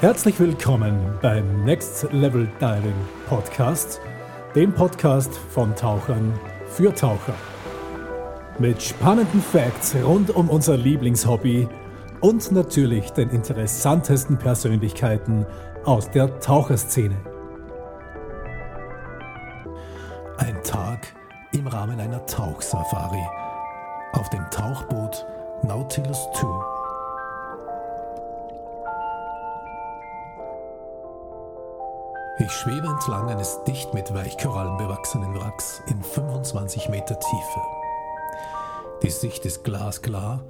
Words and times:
Herzlich 0.00 0.40
willkommen 0.40 1.18
beim 1.20 1.62
Next 1.66 2.10
Level 2.10 2.48
Diving 2.58 2.94
Podcast, 3.28 4.00
dem 4.54 4.72
Podcast 4.72 5.36
von 5.36 5.76
Tauchern 5.76 6.32
für 6.68 6.94
Taucher. 6.94 7.34
Mit 8.58 8.82
spannenden 8.82 9.42
Facts 9.42 9.94
rund 10.02 10.30
um 10.30 10.48
unser 10.48 10.78
Lieblingshobby 10.78 11.68
und 12.22 12.50
natürlich 12.50 13.10
den 13.10 13.28
interessantesten 13.28 14.38
Persönlichkeiten 14.38 15.44
aus 15.84 16.10
der 16.10 16.40
Taucherszene. 16.40 17.16
Ein 20.38 20.62
Tag 20.64 21.08
im 21.52 21.66
Rahmen 21.66 22.00
einer 22.00 22.24
Tauchsafari 22.24 23.26
auf 24.12 24.30
dem 24.30 24.48
Tauchboot 24.50 25.26
Nautilus 25.62 26.26
2. 26.36 26.69
Ich 32.50 32.56
schwebe 32.56 32.88
entlang 32.88 33.28
eines 33.28 33.62
dicht 33.62 33.94
mit 33.94 34.12
Weichkorallen 34.12 34.76
bewachsenen 34.76 35.36
Wracks 35.36 35.80
in 35.86 36.02
25 36.02 36.88
Meter 36.88 37.16
Tiefe. 37.16 37.60
Die 39.04 39.10
Sicht 39.10 39.46
ist 39.46 39.62
glasklar, 39.62 40.40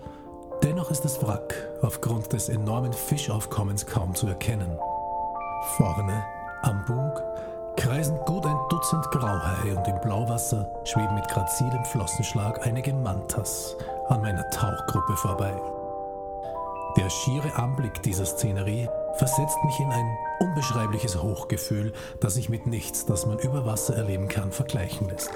dennoch 0.63 0.91
ist 0.91 1.05
das 1.05 1.23
Wrack 1.23 1.55
aufgrund 1.83 2.33
des 2.33 2.49
enormen 2.49 2.95
Fischaufkommens 2.95 3.85
kaum 3.85 4.15
zu 4.15 4.27
erkennen. 4.29 4.79
Vorne, 5.77 6.25
am 6.63 6.83
Bug, 6.87 7.23
kreisen 7.77 8.17
gut 8.25 8.47
ein 8.47 8.59
Dutzend 8.71 9.05
Grauhaie 9.11 9.77
und 9.77 9.87
im 9.87 10.01
Blauwasser 10.01 10.73
schweben 10.85 11.17
mit 11.17 11.29
grazilem 11.29 11.85
Flossenschlag 11.85 12.67
einige 12.67 12.95
Mantas 12.95 13.77
an 14.09 14.23
meiner 14.23 14.48
Tauchgruppe 14.48 15.17
vorbei. 15.17 15.53
Der 16.97 17.11
schiere 17.11 17.55
Anblick 17.57 18.03
dieser 18.03 18.25
Szenerie 18.25 18.89
versetzt 19.16 19.58
mich 19.64 19.78
in 19.80 19.91
ein 19.91 20.16
unbeschreibliches 20.41 21.22
Hochgefühl, 21.22 21.92
das 22.20 22.34
sich 22.34 22.48
mit 22.48 22.66
nichts, 22.66 23.06
das 23.06 23.27
man 23.27 23.39
über 23.39 23.67
Wasser 23.67 23.97
erleben 23.97 24.28
kann, 24.28 24.52
vergleichen 24.52 25.08
lässt. 25.08 25.30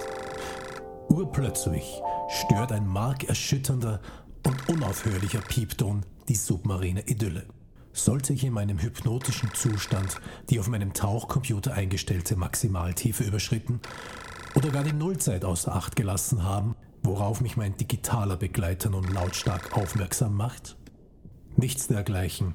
Urplötzlich 1.08 2.03
stört 2.28 2.72
ein 2.72 2.86
markerschütternder 2.86 4.00
und 4.47 4.69
unaufhörlicher 4.69 5.41
Piepton 5.41 6.05
die 6.28 6.34
submarine 6.34 7.03
Idylle. 7.06 7.47
Sollte 7.92 8.33
ich 8.33 8.44
in 8.44 8.53
meinem 8.53 8.81
hypnotischen 8.81 9.53
Zustand 9.55 10.16
die 10.50 10.59
auf 10.59 10.69
meinem 10.69 10.94
Tauchcomputer 10.94 11.75
eingestellte 11.75 12.36
Maximaltiefe 12.36 13.22
überschritten 13.22 13.81
oder 14.55 14.70
gar 14.70 14.83
die 14.83 14.92
Nullzeit 14.92 15.44
außer 15.44 15.75
Acht 15.75 15.94
gelassen 15.94 16.42
haben, 16.42 16.75
worauf 17.03 17.41
mich 17.41 17.56
mein 17.56 17.77
digitaler 17.77 18.36
Begleiter 18.36 18.91
nun 18.91 19.05
lautstark 19.05 19.77
aufmerksam 19.77 20.34
macht? 20.34 20.77
Nichts 21.56 21.86
dergleichen. 21.86 22.55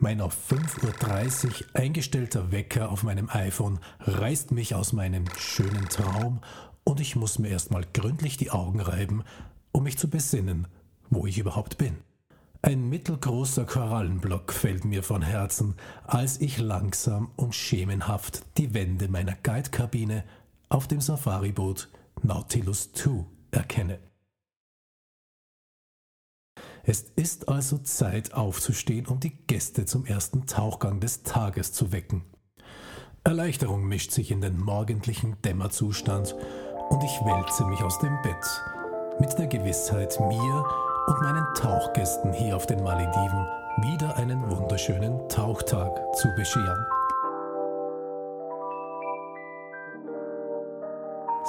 Mein 0.00 0.20
auf 0.20 0.36
5.30 0.48 1.46
Uhr 1.46 1.52
eingestellter 1.74 2.52
Wecker 2.52 2.92
auf 2.92 3.02
meinem 3.02 3.28
iPhone 3.30 3.80
reißt 3.98 4.52
mich 4.52 4.76
aus 4.76 4.92
meinem 4.92 5.24
schönen 5.36 5.88
Traum 5.88 6.40
und 6.84 7.00
ich 7.00 7.16
muss 7.16 7.40
mir 7.40 7.48
erstmal 7.48 7.84
gründlich 7.92 8.36
die 8.36 8.52
Augen 8.52 8.80
reiben, 8.80 9.24
um 9.72 9.82
mich 9.82 9.98
zu 9.98 10.08
besinnen, 10.08 10.68
wo 11.10 11.26
ich 11.26 11.38
überhaupt 11.38 11.78
bin. 11.78 11.96
Ein 12.62 12.88
mittelgroßer 12.88 13.64
Korallenblock 13.64 14.52
fällt 14.52 14.84
mir 14.84 15.02
von 15.02 15.22
Herzen, 15.22 15.74
als 16.04 16.40
ich 16.40 16.58
langsam 16.58 17.32
und 17.34 17.56
schemenhaft 17.56 18.44
die 18.56 18.74
Wände 18.74 19.08
meiner 19.08 19.34
Guidekabine 19.34 20.22
auf 20.68 20.86
dem 20.86 21.00
Safariboot 21.00 21.88
Nautilus 22.22 22.90
II 23.04 23.24
erkenne. 23.50 23.98
Es 26.90 27.02
ist 27.16 27.50
also 27.50 27.76
Zeit 27.76 28.32
aufzustehen, 28.32 29.04
um 29.08 29.20
die 29.20 29.36
Gäste 29.46 29.84
zum 29.84 30.06
ersten 30.06 30.46
Tauchgang 30.46 31.00
des 31.00 31.22
Tages 31.22 31.74
zu 31.74 31.92
wecken. 31.92 32.24
Erleichterung 33.24 33.86
mischt 33.86 34.10
sich 34.10 34.30
in 34.30 34.40
den 34.40 34.58
morgendlichen 34.58 35.36
Dämmerzustand 35.42 36.34
und 36.88 37.04
ich 37.04 37.10
wälze 37.26 37.66
mich 37.66 37.82
aus 37.82 37.98
dem 37.98 38.16
Bett 38.22 38.64
mit 39.20 39.38
der 39.38 39.48
Gewissheit, 39.48 40.18
mir 40.18 40.64
und 41.08 41.20
meinen 41.20 41.44
Tauchgästen 41.54 42.32
hier 42.32 42.56
auf 42.56 42.64
den 42.64 42.82
Malediven 42.82 43.46
wieder 43.82 44.16
einen 44.16 44.50
wunderschönen 44.50 45.28
Tauchtag 45.28 46.16
zu 46.16 46.28
bescheren. 46.36 46.86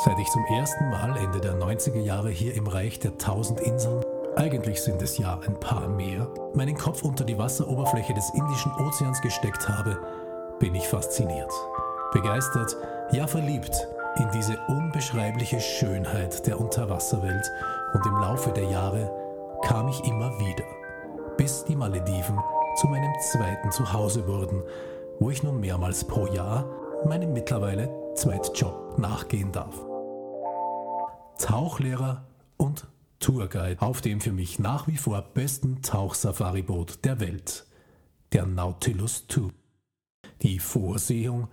Seit 0.04 0.20
ich 0.20 0.28
zum 0.28 0.44
ersten 0.58 0.90
Mal 0.90 1.16
Ende 1.16 1.40
der 1.40 1.58
90er 1.58 2.02
Jahre 2.02 2.30
hier 2.30 2.56
im 2.56 2.68
Reich 2.68 3.00
der 3.00 3.18
Tausend 3.18 3.62
Inseln 3.62 4.04
eigentlich 4.40 4.82
sind 4.82 5.02
es 5.02 5.18
ja 5.18 5.38
ein 5.46 5.60
paar 5.60 5.90
mehr, 5.90 6.28
meinen 6.54 6.78
Kopf 6.78 7.04
unter 7.04 7.26
die 7.26 7.38
Wasseroberfläche 7.38 8.14
des 8.14 8.30
Indischen 8.34 8.72
Ozeans 8.80 9.22
gesteckt 9.22 9.68
habe, 9.68 10.00
bin 10.60 10.74
ich 10.76 10.88
fasziniert, 10.88 11.52
begeistert, 12.14 12.76
ja 13.12 13.28
verliebt 13.28 13.76
in 14.16 14.32
diese 14.32 14.58
unbeschreibliche 14.68 15.60
Schönheit 15.60 16.48
der 16.48 16.60
Unterwasserwelt 16.60 17.52
und 17.94 18.06
im 18.06 18.14
Laufe 18.14 18.52
der 18.52 18.64
Jahre 18.64 19.12
kam 19.64 19.90
ich 19.90 20.04
immer 20.06 20.32
wieder, 20.40 20.64
bis 21.36 21.66
die 21.66 21.76
Malediven 21.76 22.40
zu 22.78 22.88
meinem 22.88 23.12
zweiten 23.32 23.72
Zuhause 23.72 24.26
wurden, 24.26 24.64
wo 25.20 25.30
ich 25.30 25.44
nun 25.44 25.60
mehrmals 25.60 26.06
pro 26.06 26.28
Jahr 26.28 26.66
meinem 27.06 27.34
mittlerweile 27.34 27.90
Zweitjob 28.16 28.98
nachgehen 28.98 29.52
darf. 29.52 29.76
Tauchlehrer 31.38 32.24
und 32.58 32.88
Tourguide 33.20 33.82
auf 33.82 34.02
dem 34.02 34.22
für 34.22 34.32
mich 34.32 34.60
nach 34.60 34.88
wie 34.88 34.98
vor 34.98 35.22
besten 35.22 35.82
Tauchsafariboot 35.82 37.04
der 37.04 37.20
Welt, 37.20 37.66
der 38.32 38.46
Nautilus 38.46 39.26
II. 39.36 39.50
Die 40.42 40.60
Vorsehung 40.60 41.48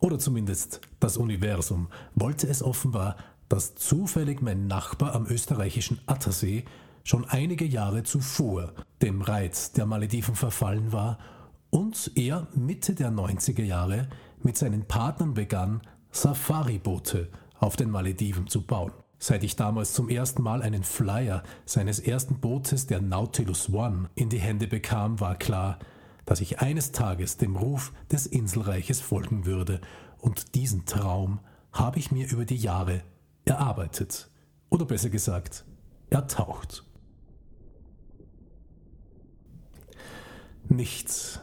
oder 0.00 0.18
zumindest 0.18 0.80
das 1.00 1.16
Universum 1.16 1.88
wollte 2.14 2.48
es 2.48 2.62
offenbar, 2.62 3.16
dass 3.48 3.74
zufällig 3.74 4.42
mein 4.42 4.66
Nachbar 4.66 5.14
am 5.14 5.26
österreichischen 5.26 6.00
Attersee 6.06 6.64
schon 7.04 7.24
einige 7.24 7.64
Jahre 7.64 8.02
zuvor 8.02 8.74
dem 9.00 9.22
Reiz 9.22 9.72
der 9.72 9.86
Malediven 9.86 10.34
verfallen 10.34 10.92
war 10.92 11.18
und 11.70 12.12
er 12.16 12.48
Mitte 12.54 12.94
der 12.94 13.10
90er 13.10 13.62
Jahre 13.62 14.08
mit 14.42 14.56
seinen 14.56 14.86
Partnern 14.86 15.34
begann, 15.34 15.80
Safariboote 16.10 17.30
auf 17.58 17.76
den 17.76 17.90
Malediven 17.90 18.46
zu 18.46 18.62
bauen. 18.62 18.92
Seit 19.20 19.42
ich 19.42 19.56
damals 19.56 19.94
zum 19.94 20.08
ersten 20.08 20.42
Mal 20.42 20.62
einen 20.62 20.84
Flyer 20.84 21.42
seines 21.64 21.98
ersten 21.98 22.38
Bootes, 22.38 22.86
der 22.86 23.00
Nautilus 23.00 23.68
One, 23.72 24.08
in 24.14 24.28
die 24.28 24.38
Hände 24.38 24.68
bekam, 24.68 25.18
war 25.18 25.36
klar, 25.36 25.80
dass 26.24 26.40
ich 26.40 26.60
eines 26.60 26.92
Tages 26.92 27.36
dem 27.36 27.56
Ruf 27.56 27.92
des 28.12 28.26
Inselreiches 28.26 29.00
folgen 29.00 29.44
würde, 29.44 29.80
und 30.18 30.54
diesen 30.54 30.84
Traum 30.86 31.40
habe 31.72 31.98
ich 31.98 32.12
mir 32.12 32.28
über 32.28 32.44
die 32.44 32.56
Jahre 32.56 33.02
erarbeitet, 33.44 34.30
oder 34.70 34.84
besser 34.84 35.10
gesagt, 35.10 35.64
ertaucht. 36.10 36.84
Nichts, 40.68 41.40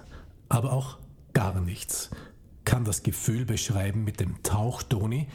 aber 0.48 0.72
auch 0.72 1.00
gar 1.34 1.60
nichts 1.60 2.10
kann 2.64 2.84
das 2.86 3.04
Gefühl 3.04 3.46
beschreiben, 3.46 4.04
mit 4.04 4.20
dem 4.20 4.42
Tauchdoni 4.44 5.28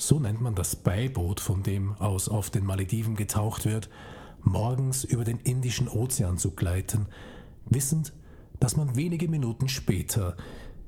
so 0.00 0.18
nennt 0.18 0.40
man 0.40 0.54
das 0.54 0.76
Beiboot, 0.76 1.40
von 1.40 1.62
dem 1.62 1.94
aus 1.96 2.28
auf 2.28 2.48
den 2.48 2.64
Malediven 2.64 3.16
getaucht 3.16 3.66
wird, 3.66 3.90
morgens 4.42 5.04
über 5.04 5.24
den 5.24 5.38
Indischen 5.38 5.88
Ozean 5.88 6.38
zu 6.38 6.52
gleiten, 6.52 7.06
wissend, 7.66 8.14
dass 8.60 8.76
man 8.76 8.96
wenige 8.96 9.28
Minuten 9.28 9.68
später 9.68 10.36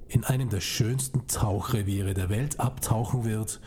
in 0.08 0.24
einem 0.24 0.48
der 0.48 0.60
schönsten 0.60 1.26
Tauchreviere 1.26 2.14
der 2.14 2.30
Welt 2.30 2.58
abtauchen 2.58 3.24
wird 3.24 3.60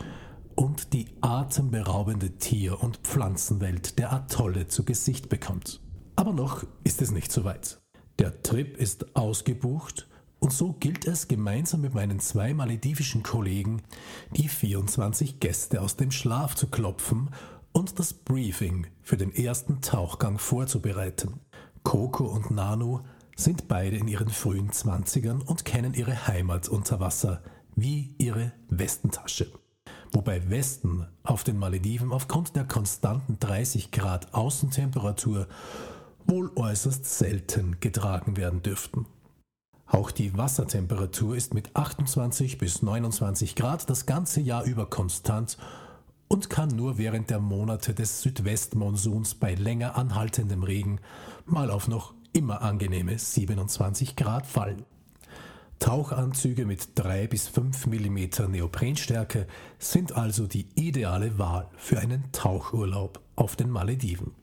und 0.55 0.93
die 0.93 1.07
atemberaubende 1.21 2.37
Tier- 2.37 2.81
und 2.81 2.97
Pflanzenwelt 2.97 3.99
der 3.99 4.13
Atolle 4.13 4.67
zu 4.67 4.83
Gesicht 4.83 5.29
bekommt. 5.29 5.79
Aber 6.15 6.33
noch 6.33 6.65
ist 6.83 7.03
es 7.03 7.11
nicht 7.11 7.31
so 7.31 7.43
weit. 7.43 7.81
Der 8.17 8.41
Trip 8.41 8.77
ist 8.77 9.15
ausgebucht 9.15 10.07
und 10.45 10.53
so 10.53 10.73
gilt 10.73 11.07
es, 11.07 11.27
gemeinsam 11.27 11.81
mit 11.81 11.95
meinen 11.95 12.19
zwei 12.19 12.53
maledivischen 12.53 13.23
Kollegen 13.23 13.81
die 14.29 14.47
24 14.47 15.39
Gäste 15.39 15.81
aus 15.81 15.95
dem 15.95 16.11
Schlaf 16.11 16.53
zu 16.53 16.67
klopfen 16.67 17.31
und 17.71 17.97
das 17.97 18.13
Briefing 18.13 18.85
für 19.01 19.17
den 19.17 19.33
ersten 19.33 19.81
Tauchgang 19.81 20.37
vorzubereiten. 20.37 21.39
Coco 21.81 22.25
und 22.25 22.51
Nanu 22.51 22.99
sind 23.35 23.67
beide 23.67 23.97
in 23.97 24.07
ihren 24.07 24.29
frühen 24.29 24.71
Zwanzigern 24.71 25.41
und 25.41 25.65
kennen 25.65 25.95
ihre 25.95 26.27
Heimat 26.27 26.69
unter 26.69 26.99
Wasser 26.99 27.41
wie 27.75 28.13
ihre 28.19 28.51
Westentasche. 28.69 29.51
Wobei 30.11 30.47
Westen 30.51 31.07
auf 31.23 31.43
den 31.43 31.57
Malediven 31.57 32.11
aufgrund 32.11 32.55
der 32.55 32.65
konstanten 32.65 33.39
30 33.39 33.89
Grad 33.89 34.35
Außentemperatur 34.35 35.47
wohl 36.27 36.51
äußerst 36.55 37.03
selten 37.03 37.79
getragen 37.79 38.37
werden 38.37 38.61
dürften. 38.61 39.07
Auch 39.87 40.11
die 40.11 40.35
Wassertemperatur 40.37 41.35
ist 41.35 41.53
mit 41.53 41.75
28 41.75 42.57
bis 42.57 42.81
29 42.81 43.55
Grad 43.55 43.89
das 43.89 44.05
ganze 44.05 44.41
Jahr 44.41 44.63
über 44.63 44.89
konstant 44.89 45.57
und 46.27 46.49
kann 46.49 46.69
nur 46.69 46.97
während 46.97 47.29
der 47.29 47.39
Monate 47.39 47.93
des 47.93 48.21
Südwestmonsuns 48.21 49.35
bei 49.35 49.53
länger 49.53 49.95
anhaltendem 49.95 50.63
Regen 50.63 50.99
mal 51.45 51.69
auf 51.69 51.87
noch 51.87 52.13
immer 52.33 52.61
angenehme 52.61 53.17
27 53.17 54.15
Grad 54.15 54.47
fallen. 54.47 54.83
Tauchanzüge 55.79 56.65
mit 56.65 56.89
3 56.95 57.27
bis 57.27 57.47
5 57.47 57.87
mm 57.87 58.49
Neoprenstärke 58.49 59.45
sind 59.77 60.13
also 60.13 60.47
die 60.47 60.67
ideale 60.75 61.37
Wahl 61.37 61.67
für 61.77 61.99
einen 61.99 62.31
Tauchurlaub 62.31 63.19
auf 63.35 63.55
den 63.55 63.69
Malediven. 63.69 64.33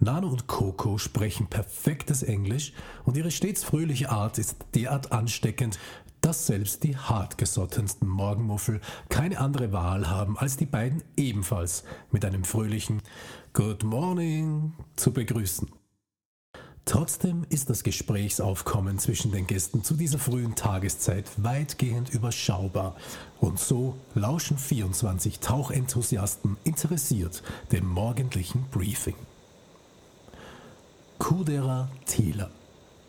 Nano 0.00 0.28
und 0.28 0.46
Coco 0.46 0.96
sprechen 0.98 1.48
perfektes 1.48 2.22
Englisch 2.22 2.72
und 3.04 3.16
ihre 3.16 3.30
stets 3.30 3.64
fröhliche 3.64 4.10
Art 4.10 4.38
ist 4.38 4.56
derart 4.74 5.10
ansteckend, 5.10 5.78
dass 6.20 6.46
selbst 6.46 6.84
die 6.84 6.96
hartgesottensten 6.96 8.08
Morgenmuffel 8.08 8.80
keine 9.08 9.38
andere 9.38 9.72
Wahl 9.72 10.08
haben, 10.08 10.38
als 10.38 10.56
die 10.56 10.66
beiden 10.66 11.02
ebenfalls 11.16 11.84
mit 12.10 12.24
einem 12.24 12.44
fröhlichen 12.44 13.02
Good 13.52 13.82
Morning 13.84 14.72
zu 14.96 15.12
begrüßen. 15.12 15.68
Trotzdem 16.84 17.44
ist 17.50 17.68
das 17.68 17.82
Gesprächsaufkommen 17.82 18.98
zwischen 18.98 19.30
den 19.30 19.46
Gästen 19.46 19.84
zu 19.84 19.94
dieser 19.94 20.18
frühen 20.18 20.54
Tageszeit 20.54 21.26
weitgehend 21.36 22.08
überschaubar 22.08 22.96
und 23.40 23.58
so 23.58 23.98
lauschen 24.14 24.56
24 24.56 25.40
Tauchenthusiasten 25.40 26.56
interessiert 26.64 27.42
dem 27.72 27.86
morgendlichen 27.86 28.64
Briefing. 28.70 29.16
Kudera 31.18 31.88
Thieler. 32.06 32.50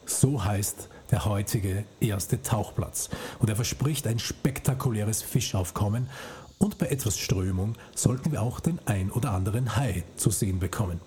So 0.05 0.43
heißt 0.43 0.89
der 1.11 1.25
heutige 1.25 1.85
erste 1.99 2.41
Tauchplatz 2.41 3.09
und 3.39 3.49
er 3.49 3.55
verspricht 3.55 4.07
ein 4.07 4.19
spektakuläres 4.19 5.21
Fischaufkommen 5.21 6.09
und 6.57 6.77
bei 6.77 6.87
etwas 6.87 7.17
Strömung 7.17 7.75
sollten 7.95 8.31
wir 8.31 8.41
auch 8.41 8.59
den 8.59 8.79
ein 8.85 9.11
oder 9.11 9.31
anderen 9.31 9.75
Hai 9.75 10.03
zu 10.17 10.31
sehen 10.31 10.59
bekommen. 10.59 10.99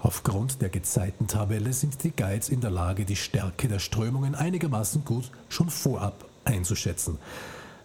Aufgrund 0.00 0.60
der 0.60 0.68
Gezeitentabelle 0.68 1.72
sind 1.72 2.02
die 2.04 2.12
Guides 2.12 2.48
in 2.48 2.60
der 2.60 2.70
Lage, 2.70 3.04
die 3.04 3.16
Stärke 3.16 3.68
der 3.68 3.78
Strömungen 3.78 4.34
einigermaßen 4.34 5.04
gut 5.04 5.30
schon 5.48 5.70
vorab 5.70 6.24
einzuschätzen. 6.44 7.18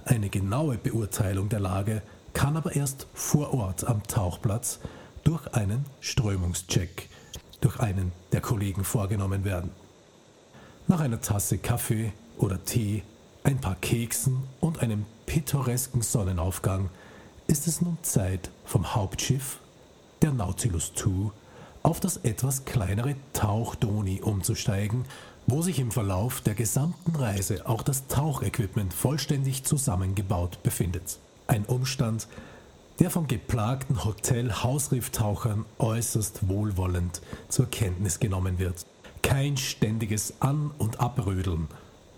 Eine 0.06 0.30
genaue 0.30 0.78
Beurteilung 0.78 1.50
der 1.50 1.60
Lage 1.60 2.02
kann 2.34 2.58
aber 2.58 2.76
erst 2.76 3.08
vor 3.14 3.54
Ort 3.54 3.86
am 3.86 4.04
Tauchplatz 4.04 4.80
durch 5.24 5.54
einen 5.54 5.86
Strömungscheck 6.02 7.10
durch 7.64 7.80
einen 7.80 8.12
der 8.32 8.42
Kollegen 8.42 8.84
vorgenommen 8.84 9.46
werden. 9.46 9.72
Nach 10.88 11.00
einer 11.00 11.22
Tasse 11.22 11.58
Kaffee 11.58 12.12
oder 12.38 12.64
Tee, 12.66 13.04
ein 13.44 13.60
paar 13.60 13.76
Keksen 13.76 14.44
und 14.60 14.80
einem 14.80 15.06
pittoresken 15.26 16.02
Sonnenaufgang 16.02 16.90
ist 17.48 17.68
es 17.68 17.82
nun 17.82 17.98
Zeit 18.02 18.52
vom 18.66 18.96
Hauptschiff, 18.96 19.60
der 20.22 20.32
Nautilus 20.32 20.92
II, 20.98 21.32
auf 21.84 22.00
das 22.00 22.18
etwas 22.18 22.66
kleinere 22.66 23.16
Tauchdoni 23.34 24.22
umzusteigen, 24.22 25.06
wo 25.48 25.62
sich 25.62 25.80
im 25.80 25.92
Verlauf 25.92 26.42
der 26.42 26.56
gesamten 26.56 27.16
Reise 27.16 27.68
auch 27.68 27.82
das 27.82 28.08
Tauchequipment 28.08 28.94
vollständig 28.94 29.64
zusammengebaut 29.64 30.64
befindet. 30.64 31.20
Ein 31.48 31.66
Umstand, 31.66 32.28
der 33.04 33.10
vom 33.10 33.28
geplagten 33.28 34.06
Hotel 34.06 34.50
Hausrifftauchern 34.64 35.66
äußerst 35.78 36.48
wohlwollend 36.48 37.22
zur 37.50 37.66
Kenntnis 37.66 38.22
genommen 38.22 38.60
wird. 38.60 38.86
Kein 39.22 39.58
ständiges 39.58 40.36
An- 40.40 40.72
und 40.78 41.02
Abrödeln, 41.02 41.68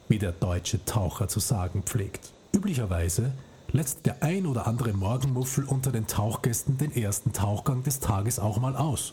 wie 0.09 0.19
der 0.19 0.31
deutsche 0.31 0.85
Taucher 0.85 1.27
zu 1.27 1.39
sagen 1.39 1.81
pflegt. 1.81 2.31
Üblicherweise 2.55 3.31
lässt 3.71 4.05
der 4.05 4.21
ein 4.21 4.45
oder 4.45 4.67
andere 4.67 4.93
Morgenmuffel 4.93 5.63
unter 5.63 5.91
den 5.91 6.05
Tauchgästen 6.05 6.77
den 6.77 6.95
ersten 6.95 7.33
Tauchgang 7.33 7.81
des 7.81 7.99
Tages 7.99 8.37
auch 8.37 8.59
mal 8.59 8.75
aus 8.75 9.11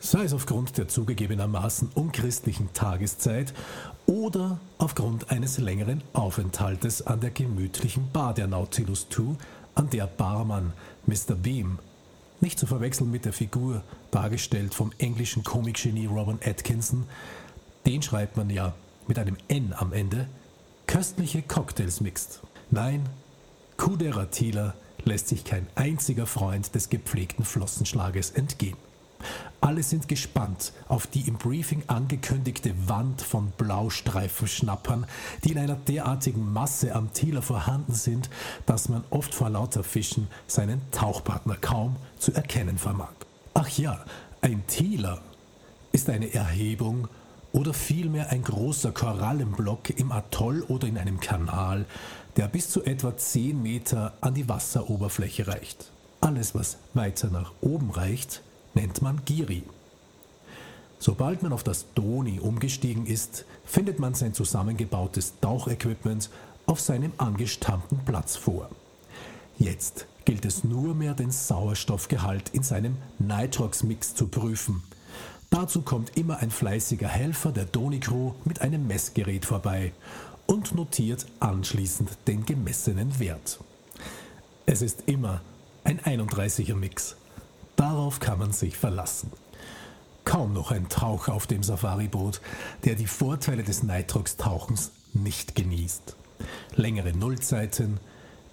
sei 0.00 0.24
es 0.24 0.34
aufgrund 0.34 0.76
der 0.76 0.86
zugegebenermaßen 0.86 1.88
unchristlichen 1.94 2.70
Tageszeit 2.74 3.54
oder 4.04 4.58
aufgrund 4.76 5.30
eines 5.30 5.56
längeren 5.56 6.02
Aufenthaltes 6.12 7.06
an 7.06 7.20
der 7.20 7.30
gemütlichen 7.30 8.10
Bar 8.12 8.34
der 8.34 8.46
Nautilus 8.46 9.06
II, 9.18 9.36
an 9.74 9.88
der 9.88 10.06
Barmann 10.06 10.74
Mr. 11.06 11.34
Beam, 11.34 11.78
nicht 12.40 12.58
zu 12.58 12.66
verwechseln 12.66 13.10
mit 13.10 13.24
der 13.24 13.32
Figur, 13.32 13.82
dargestellt 14.10 14.74
vom 14.74 14.92
englischen 14.98 15.44
Komikgenie 15.44 16.06
Robin 16.06 16.38
Atkinson, 16.44 17.04
den 17.86 18.02
schreibt 18.02 18.36
man 18.36 18.50
ja 18.50 18.74
mit 19.06 19.18
einem 19.18 19.36
N 19.48 19.74
am 19.76 19.92
Ende, 19.92 20.28
köstliche 20.86 21.42
Cocktails 21.42 22.00
mixt. 22.00 22.40
Nein, 22.70 23.08
Kudera 23.76 24.26
Thieler 24.26 24.74
lässt 25.04 25.28
sich 25.28 25.44
kein 25.44 25.66
einziger 25.74 26.26
Freund 26.26 26.74
des 26.74 26.88
gepflegten 26.88 27.44
Flossenschlages 27.44 28.30
entgehen. 28.30 28.76
Alle 29.60 29.82
sind 29.82 30.08
gespannt 30.08 30.72
auf 30.88 31.06
die 31.06 31.22
im 31.28 31.36
Briefing 31.36 31.82
angekündigte 31.86 32.74
Wand 32.88 33.22
von 33.22 33.52
Blaustreifenschnappern, 33.56 35.06
die 35.42 35.52
in 35.52 35.58
einer 35.58 35.76
derartigen 35.76 36.52
Masse 36.52 36.94
am 36.94 37.12
Thieler 37.12 37.42
vorhanden 37.42 37.94
sind, 37.94 38.28
dass 38.66 38.88
man 38.88 39.04
oft 39.10 39.34
vor 39.34 39.50
lauter 39.50 39.84
Fischen 39.84 40.28
seinen 40.46 40.82
Tauchpartner 40.90 41.56
kaum 41.56 41.96
zu 42.18 42.32
erkennen 42.32 42.78
vermag. 42.78 43.12
Ach 43.54 43.68
ja, 43.68 44.04
ein 44.40 44.66
Thieler 44.66 45.20
ist 45.92 46.10
eine 46.10 46.34
Erhebung 46.34 47.08
oder 47.52 47.72
vielmehr 47.72 48.30
ein 48.30 48.42
großer 48.42 48.90
Korallenblock 48.90 49.90
im 49.98 50.10
Atoll 50.10 50.62
oder 50.62 50.88
in 50.88 50.98
einem 50.98 51.20
Kanal, 51.20 51.86
der 52.36 52.48
bis 52.48 52.68
zu 52.68 52.84
etwa 52.84 53.16
10 53.16 53.62
Meter 53.62 54.12
an 54.20 54.34
die 54.34 54.48
Wasseroberfläche 54.48 55.46
reicht. 55.46 55.90
Alles, 56.20 56.54
was 56.54 56.78
weiter 56.94 57.28
nach 57.28 57.52
oben 57.60 57.90
reicht, 57.90 58.42
nennt 58.74 59.02
man 59.02 59.24
Giri. 59.24 59.62
Sobald 60.98 61.42
man 61.42 61.52
auf 61.52 61.62
das 61.62 61.86
Doni 61.94 62.40
umgestiegen 62.40 63.06
ist, 63.06 63.44
findet 63.64 63.98
man 63.98 64.14
sein 64.14 64.32
zusammengebautes 64.32 65.34
Tauchequipment 65.40 66.30
auf 66.66 66.80
seinem 66.80 67.12
angestammten 67.18 67.98
Platz 68.04 68.36
vor. 68.36 68.70
Jetzt 69.58 70.06
gilt 70.24 70.44
es 70.44 70.64
nur 70.64 70.94
mehr, 70.94 71.14
den 71.14 71.30
Sauerstoffgehalt 71.30 72.50
in 72.50 72.62
seinem 72.62 72.96
Nitrox-Mix 73.18 74.14
zu 74.14 74.28
prüfen. 74.28 74.82
Dazu 75.50 75.82
kommt 75.82 76.16
immer 76.16 76.38
ein 76.38 76.50
fleißiger 76.50 77.06
Helfer 77.06 77.52
der 77.52 77.66
Doni-Crew 77.66 78.32
mit 78.44 78.62
einem 78.62 78.86
Messgerät 78.86 79.44
vorbei 79.44 79.92
und 80.46 80.74
notiert 80.74 81.26
anschließend 81.40 82.10
den 82.26 82.44
gemessenen 82.44 83.18
Wert. 83.18 83.60
Es 84.66 84.82
ist 84.82 85.04
immer 85.06 85.42
ein 85.84 86.00
31er 86.00 86.74
Mix. 86.74 87.16
Darauf 87.76 88.20
kann 88.20 88.38
man 88.38 88.52
sich 88.52 88.76
verlassen. 88.76 89.32
Kaum 90.24 90.52
noch 90.52 90.70
ein 90.70 90.88
Taucher 90.88 91.34
auf 91.34 91.46
dem 91.46 91.62
Safari-Boot, 91.62 92.40
der 92.84 92.94
die 92.94 93.06
Vorteile 93.06 93.62
des 93.62 93.82
Nitrox-Tauchens 93.82 94.92
nicht 95.12 95.54
genießt. 95.54 96.16
Längere 96.76 97.12
Nullzeiten, 97.12 97.98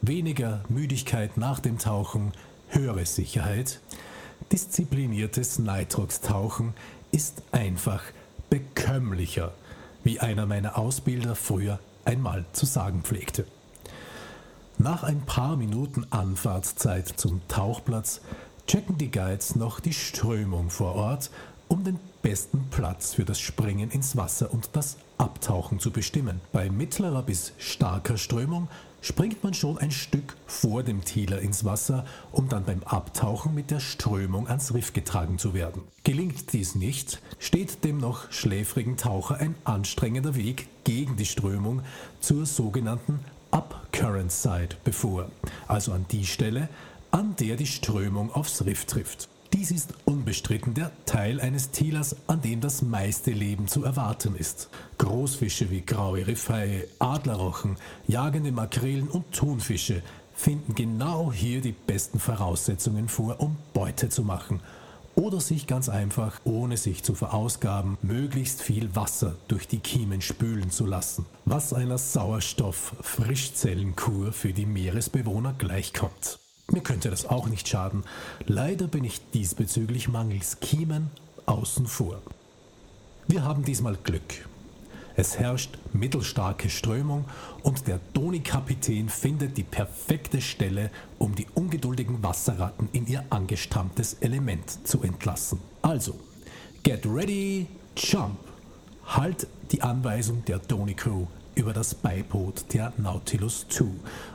weniger 0.01 0.63
Müdigkeit 0.69 1.37
nach 1.37 1.59
dem 1.59 1.77
Tauchen, 1.77 2.33
höhere 2.67 3.05
Sicherheit. 3.05 3.79
Diszipliniertes 4.51 5.59
Nitrox-Tauchen 5.59 6.73
ist 7.11 7.43
einfach 7.51 8.03
bekömmlicher, 8.49 9.53
wie 10.03 10.19
einer 10.19 10.45
meiner 10.45 10.77
Ausbilder 10.77 11.35
früher 11.35 11.79
einmal 12.05 12.45
zu 12.53 12.65
sagen 12.65 13.01
pflegte. 13.03 13.45
Nach 14.77 15.03
ein 15.03 15.21
paar 15.21 15.57
Minuten 15.57 16.07
Anfahrtszeit 16.09 17.07
zum 17.07 17.41
Tauchplatz 17.47 18.21
checken 18.67 18.97
die 18.97 19.11
Guides 19.11 19.55
noch 19.55 19.79
die 19.79 19.93
Strömung 19.93 20.69
vor 20.69 20.95
Ort, 20.95 21.29
um 21.67 21.83
den 21.83 21.99
besten 22.21 22.67
Platz 22.69 23.13
für 23.13 23.25
das 23.25 23.39
Springen 23.39 23.91
ins 23.91 24.15
Wasser 24.17 24.53
und 24.53 24.69
das 24.73 24.97
Abtauchen 25.17 25.79
zu 25.79 25.91
bestimmen. 25.91 26.41
Bei 26.51 26.69
mittlerer 26.69 27.23
bis 27.23 27.53
starker 27.57 28.17
Strömung 28.17 28.67
springt 29.01 29.43
man 29.43 29.53
schon 29.53 29.77
ein 29.77 29.91
Stück 29.91 30.35
vor 30.45 30.83
dem 30.83 31.03
Thieler 31.03 31.39
ins 31.39 31.65
Wasser, 31.65 32.05
um 32.31 32.49
dann 32.49 32.65
beim 32.65 32.83
Abtauchen 32.83 33.55
mit 33.55 33.71
der 33.71 33.79
Strömung 33.79 34.47
ans 34.47 34.73
Riff 34.73 34.93
getragen 34.93 35.37
zu 35.37 35.53
werden. 35.53 35.81
Gelingt 36.03 36.53
dies 36.53 36.75
nicht, 36.75 37.21
steht 37.39 37.83
dem 37.83 37.97
noch 37.97 38.31
schläfrigen 38.31 38.97
Taucher 38.97 39.37
ein 39.37 39.55
anstrengender 39.63 40.35
Weg 40.35 40.67
gegen 40.83 41.15
die 41.15 41.25
Strömung 41.25 41.81
zur 42.19 42.45
sogenannten 42.45 43.19
Upcurrent 43.51 44.31
Side 44.31 44.75
bevor, 44.83 45.29
also 45.67 45.91
an 45.91 46.05
die 46.11 46.25
Stelle, 46.25 46.69
an 47.11 47.35
der 47.39 47.55
die 47.55 47.67
Strömung 47.67 48.33
aufs 48.33 48.65
Riff 48.65 48.85
trifft. 48.85 49.29
Dies 49.53 49.71
ist 49.71 49.93
unbestritten 50.05 50.73
der 50.73 50.91
Teil 51.05 51.41
eines 51.41 51.71
Tilers, 51.71 52.15
an 52.27 52.41
dem 52.41 52.61
das 52.61 52.81
meiste 52.81 53.31
Leben 53.31 53.67
zu 53.67 53.83
erwarten 53.83 54.35
ist. 54.35 54.69
Großfische 54.97 55.69
wie 55.69 55.81
graue 55.81 56.25
Riffhaie, 56.25 56.87
Adlerrochen, 56.99 57.75
jagende 58.07 58.53
Makrelen 58.53 59.09
und 59.09 59.29
Thunfische 59.33 60.01
finden 60.33 60.73
genau 60.73 61.33
hier 61.33 61.59
die 61.59 61.73
besten 61.73 62.19
Voraussetzungen 62.19 63.09
vor, 63.09 63.41
um 63.41 63.57
Beute 63.73 64.07
zu 64.07 64.23
machen 64.23 64.61
oder 65.15 65.39
sich 65.39 65.65
ganz 65.67 65.87
einfach, 65.89 66.39
ohne 66.45 66.77
sich 66.77 67.03
zu 67.03 67.13
verausgaben, 67.15 67.97
möglichst 68.01 68.61
viel 68.61 68.95
Wasser 68.95 69.35
durch 69.47 69.67
die 69.67 69.79
Kiemen 69.79 70.21
spülen 70.21 70.69
zu 70.71 70.85
lassen, 70.85 71.25
was 71.45 71.73
einer 71.73 71.97
Sauerstoff-Frischzellenkur 71.97 74.31
für 74.31 74.53
die 74.53 74.65
Meeresbewohner 74.65 75.53
gleichkommt. 75.57 76.39
Mir 76.71 76.81
könnte 76.81 77.09
das 77.09 77.25
auch 77.25 77.47
nicht 77.47 77.67
schaden. 77.67 78.03
Leider 78.45 78.87
bin 78.87 79.03
ich 79.03 79.21
diesbezüglich 79.31 80.07
mangels 80.07 80.59
Kiemen 80.61 81.09
außen 81.45 81.85
vor. 81.85 82.21
Wir 83.27 83.43
haben 83.43 83.63
diesmal 83.63 83.97
Glück. 84.01 84.47
Es 85.15 85.37
herrscht 85.37 85.77
mittelstarke 85.91 86.69
Strömung 86.69 87.25
und 87.63 87.87
der 87.87 87.99
Doni-Kapitän 88.13 89.09
findet 89.09 89.57
die 89.57 89.63
perfekte 89.63 90.39
Stelle, 90.39 90.89
um 91.17 91.35
die 91.35 91.47
ungeduldigen 91.53 92.23
Wasserratten 92.23 92.87
in 92.93 93.05
ihr 93.07 93.25
angestammtes 93.29 94.15
Element 94.21 94.87
zu 94.87 95.03
entlassen. 95.03 95.59
Also, 95.81 96.17
get 96.83 97.05
ready, 97.05 97.67
jump! 97.97 98.39
Halt 99.05 99.47
die 99.71 99.81
Anweisung 99.81 100.45
der 100.45 100.59
Doni 100.59 100.93
Crew 100.93 101.25
über 101.55 101.73
das 101.73 101.95
Beiboot 101.95 102.65
der 102.73 102.93
Nautilus 102.97 103.65
II 103.79 103.87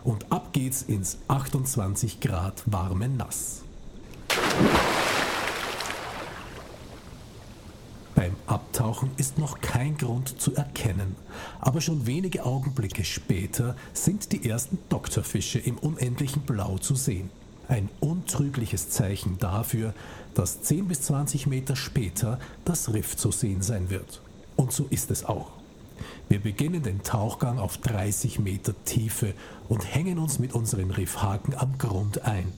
und 0.05 0.31
ab 0.31 0.53
geht's 0.53 0.83
ins 0.83 1.19
28 1.29 2.21
Grad 2.21 2.63
warme 2.67 3.09
Nass. 3.09 3.63
Beim 8.15 8.35
Abtauchen 8.47 9.11
ist 9.19 9.39
noch 9.39 9.61
kein 9.61 9.99
Grund 9.99 10.41
zu 10.41 10.55
erkennen, 10.55 11.17
aber 11.61 11.81
schon 11.83 12.07
wenige 12.07 12.45
Augenblicke 12.45 13.05
später 13.05 13.77
sind 13.93 14.33
die 14.33 14.49
ersten 14.49 14.79
Doktorfische 14.89 15.59
im 15.59 15.77
unendlichen 15.79 16.43
Blau 16.43 16.79
zu 16.79 16.95
sehen. 16.95 17.31
Ein 17.69 17.91
untrügliches 18.01 18.91
Zeichen 18.91 19.39
dafür, 19.39 19.93
dass 20.35 20.63
10 20.63 20.89
bis 20.89 21.03
20 21.03 21.47
Meter 21.47 21.77
später 21.77 22.39
das 22.65 22.93
Riff 22.95 23.17
zu 23.17 23.33
sehen 23.33 23.61
sein 23.61 23.91
wird. 23.91 24.23
Und 24.57 24.73
so 24.73 24.87
ist 24.89 25.11
es 25.11 25.25
auch. 25.25 25.56
Wir 26.29 26.41
beginnen 26.41 26.83
den 26.83 27.03
Tauchgang 27.03 27.59
auf 27.59 27.79
30 27.79 28.39
Meter 28.39 28.75
Tiefe 28.85 29.35
und 29.69 29.95
hängen 29.95 30.19
uns 30.19 30.39
mit 30.39 30.55
unseren 30.55 30.91
Riffhaken 30.91 31.55
am 31.55 31.79
Grund 31.79 32.23
ein. 32.23 32.53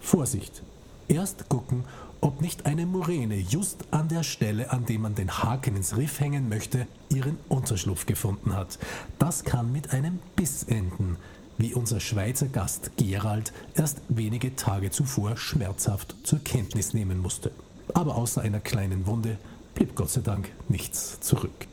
Vorsicht! 0.00 0.62
Erst 1.08 1.48
gucken, 1.48 1.84
ob 2.20 2.40
nicht 2.40 2.66
eine 2.66 2.86
Muräne 2.86 3.36
just 3.36 3.84
an 3.90 4.08
der 4.08 4.22
Stelle, 4.22 4.70
an 4.70 4.86
dem 4.86 5.02
man 5.02 5.14
den 5.14 5.42
Haken 5.42 5.76
ins 5.76 5.96
Riff 5.96 6.20
hängen 6.20 6.48
möchte, 6.48 6.86
ihren 7.08 7.38
Unterschlupf 7.48 8.06
gefunden 8.06 8.54
hat. 8.54 8.78
Das 9.18 9.44
kann 9.44 9.72
mit 9.72 9.92
einem 9.92 10.18
Biss 10.36 10.64
enden, 10.64 11.16
wie 11.58 11.74
unser 11.74 12.00
Schweizer 12.00 12.46
Gast 12.46 12.92
Gerald 12.96 13.52
erst 13.74 14.02
wenige 14.08 14.54
Tage 14.56 14.90
zuvor 14.90 15.36
schmerzhaft 15.36 16.14
zur 16.22 16.38
Kenntnis 16.40 16.94
nehmen 16.94 17.18
musste. 17.18 17.50
Aber 17.94 18.16
außer 18.16 18.42
einer 18.42 18.60
kleinen 18.60 19.06
Wunde 19.06 19.38
blieb 19.74 19.94
Gott 19.94 20.10
sei 20.10 20.20
Dank 20.20 20.50
nichts 20.68 21.20
zurück. 21.20 21.66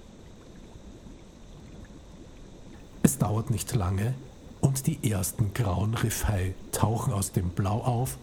Es 3.04 3.18
dauert 3.18 3.50
nicht 3.50 3.74
lange 3.76 4.14
und 4.62 4.88
die 4.88 5.10
ersten 5.10 5.54
grauen 5.54 5.94
Riffhai 5.94 6.54
tauchen 6.72 7.14
aus 7.14 7.32
dem 7.32 7.50
Blau 7.50 7.82
auf 7.82 8.18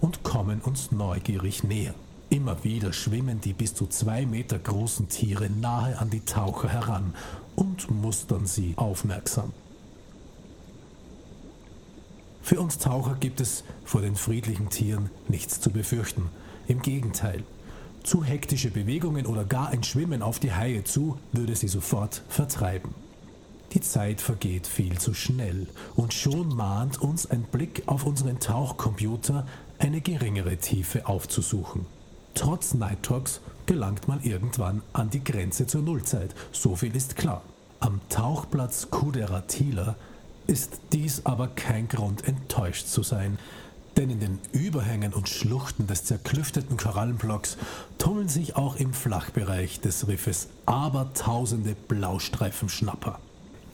und 0.00 0.22
kommen 0.22 0.60
uns 0.60 0.92
neugierig 0.92 1.64
näher. 1.64 1.94
Immer 2.30 2.64
wieder 2.64 2.92
schwimmen 2.92 3.40
die 3.40 3.52
bis 3.52 3.74
zu 3.74 3.86
zwei 3.86 4.26
Meter 4.26 4.58
großen 4.58 5.08
Tiere 5.08 5.48
nahe 5.50 5.98
an 5.98 6.10
die 6.10 6.24
Taucher 6.24 6.68
heran 6.68 7.14
und 7.54 7.90
mustern 7.90 8.46
sie 8.46 8.74
aufmerksam. 8.76 9.52
Für 12.42 12.60
uns 12.60 12.78
Taucher 12.78 13.16
gibt 13.18 13.40
es 13.40 13.64
vor 13.84 14.02
den 14.02 14.16
friedlichen 14.16 14.68
Tieren 14.68 15.10
nichts 15.28 15.60
zu 15.60 15.70
befürchten. 15.70 16.28
Im 16.66 16.82
Gegenteil, 16.82 17.44
zu 18.04 18.22
hektische 18.22 18.70
Bewegungen 18.70 19.26
oder 19.26 19.44
gar 19.44 19.70
ein 19.70 19.82
Schwimmen 19.82 20.22
auf 20.22 20.38
die 20.38 20.52
Haie 20.52 20.84
zu 20.84 21.18
würde 21.32 21.56
sie 21.56 21.68
sofort 21.68 22.22
vertreiben. 22.28 22.94
Die 23.72 23.80
Zeit 23.80 24.20
vergeht 24.20 24.68
viel 24.68 24.98
zu 24.98 25.14
schnell 25.14 25.66
und 25.96 26.14
schon 26.14 26.54
mahnt 26.54 27.00
uns 27.00 27.26
ein 27.26 27.42
Blick 27.42 27.82
auf 27.86 28.06
unseren 28.06 28.38
Tauchcomputer, 28.38 29.46
eine 29.78 30.00
geringere 30.00 30.58
Tiefe 30.58 31.08
aufzusuchen. 31.08 31.86
Trotz 32.34 32.74
Nitrox 32.74 33.40
gelangt 33.66 34.06
man 34.06 34.22
irgendwann 34.22 34.82
an 34.92 35.10
die 35.10 35.24
Grenze 35.24 35.66
zur 35.66 35.82
Nullzeit, 35.82 36.34
so 36.52 36.76
viel 36.76 36.94
ist 36.94 37.16
klar. 37.16 37.42
Am 37.80 38.00
Tauchplatz 38.10 38.88
Kuderatila 38.90 39.96
ist 40.46 40.78
dies 40.92 41.24
aber 41.24 41.48
kein 41.48 41.88
Grund 41.88 42.28
enttäuscht 42.28 42.86
zu 42.86 43.02
sein, 43.02 43.38
denn 43.96 44.10
in 44.10 44.20
den 44.20 44.38
Überhängen 44.52 45.12
und 45.12 45.28
Schluchten 45.28 45.86
des 45.86 46.04
zerklüfteten 46.04 46.76
Korallenblocks 46.76 47.56
tummeln 47.98 48.28
sich 48.28 48.56
auch 48.56 48.76
im 48.76 48.92
Flachbereich 48.92 49.80
des 49.80 50.08
Riffes 50.08 50.48
abertausende 50.66 51.74
Blaustreifenschnapper. 51.88 53.18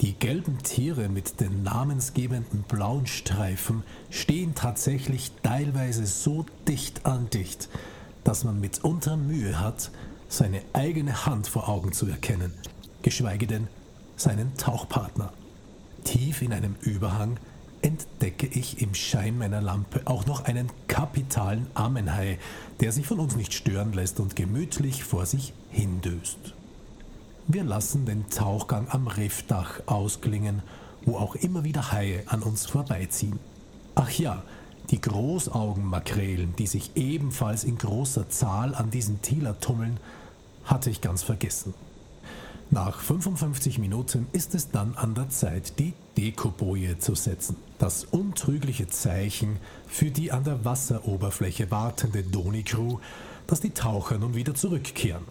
Die 0.00 0.14
gelben 0.14 0.58
Tiere 0.62 1.08
mit 1.08 1.40
den 1.40 1.62
namensgebenden 1.62 2.62
blauen 2.62 3.06
Streifen 3.06 3.82
stehen 4.08 4.54
tatsächlich 4.54 5.32
teilweise 5.42 6.06
so 6.06 6.46
dicht 6.66 7.04
an 7.04 7.28
dicht, 7.30 7.68
dass 8.24 8.44
man 8.44 8.60
mitunter 8.60 9.16
Mühe 9.16 9.60
hat, 9.60 9.90
seine 10.28 10.62
eigene 10.72 11.26
Hand 11.26 11.48
vor 11.48 11.68
Augen 11.68 11.92
zu 11.92 12.06
erkennen, 12.06 12.54
geschweige 13.02 13.46
denn 13.46 13.68
seinen 14.16 14.56
Tauchpartner. 14.56 15.32
Tief 16.04 16.40
in 16.40 16.52
einem 16.52 16.76
Überhang 16.80 17.38
entdecke 17.82 18.46
ich 18.46 18.80
im 18.82 18.94
Schein 18.94 19.38
meiner 19.38 19.60
Lampe 19.60 20.02
auch 20.04 20.26
noch 20.26 20.44
einen 20.44 20.70
kapitalen 20.88 21.66
Ammenhai, 21.74 22.38
der 22.80 22.92
sich 22.92 23.06
von 23.06 23.20
uns 23.20 23.36
nicht 23.36 23.54
stören 23.54 23.92
lässt 23.92 24.20
und 24.20 24.36
gemütlich 24.36 25.04
vor 25.04 25.26
sich 25.26 25.52
hindöst. 25.70 26.38
Wir 27.46 27.64
lassen 27.64 28.06
den 28.06 28.28
Tauchgang 28.30 28.86
am 28.90 29.06
Riffdach 29.06 29.80
ausklingen, 29.86 30.62
wo 31.04 31.16
auch 31.16 31.34
immer 31.34 31.64
wieder 31.64 31.92
Haie 31.92 32.22
an 32.26 32.42
uns 32.42 32.66
vorbeiziehen. 32.66 33.38
Ach 33.94 34.10
ja, 34.10 34.42
die 34.90 35.00
Großaugenmakrelen, 35.00 36.54
die 36.56 36.66
sich 36.66 36.92
ebenfalls 36.96 37.64
in 37.64 37.78
großer 37.78 38.28
Zahl 38.28 38.74
an 38.74 38.90
diesen 38.90 39.22
Tieler 39.22 39.58
tummeln, 39.60 39.98
hatte 40.64 40.90
ich 40.90 41.00
ganz 41.00 41.22
vergessen. 41.22 41.74
Nach 42.72 43.00
55 43.00 43.80
Minuten 43.80 44.28
ist 44.30 44.54
es 44.54 44.70
dann 44.70 44.94
an 44.94 45.16
der 45.16 45.28
Zeit, 45.28 45.80
die 45.80 45.92
Dekoboje 46.16 47.00
zu 47.00 47.16
setzen. 47.16 47.56
Das 47.78 48.04
untrügliche 48.04 48.86
Zeichen 48.86 49.56
für 49.88 50.12
die 50.12 50.30
an 50.30 50.44
der 50.44 50.64
Wasseroberfläche 50.64 51.72
wartende 51.72 52.22
Doni-Crew, 52.22 52.98
dass 53.48 53.60
die 53.60 53.70
Taucher 53.70 54.18
nun 54.18 54.36
wieder 54.36 54.54
zurückkehren. 54.54 55.24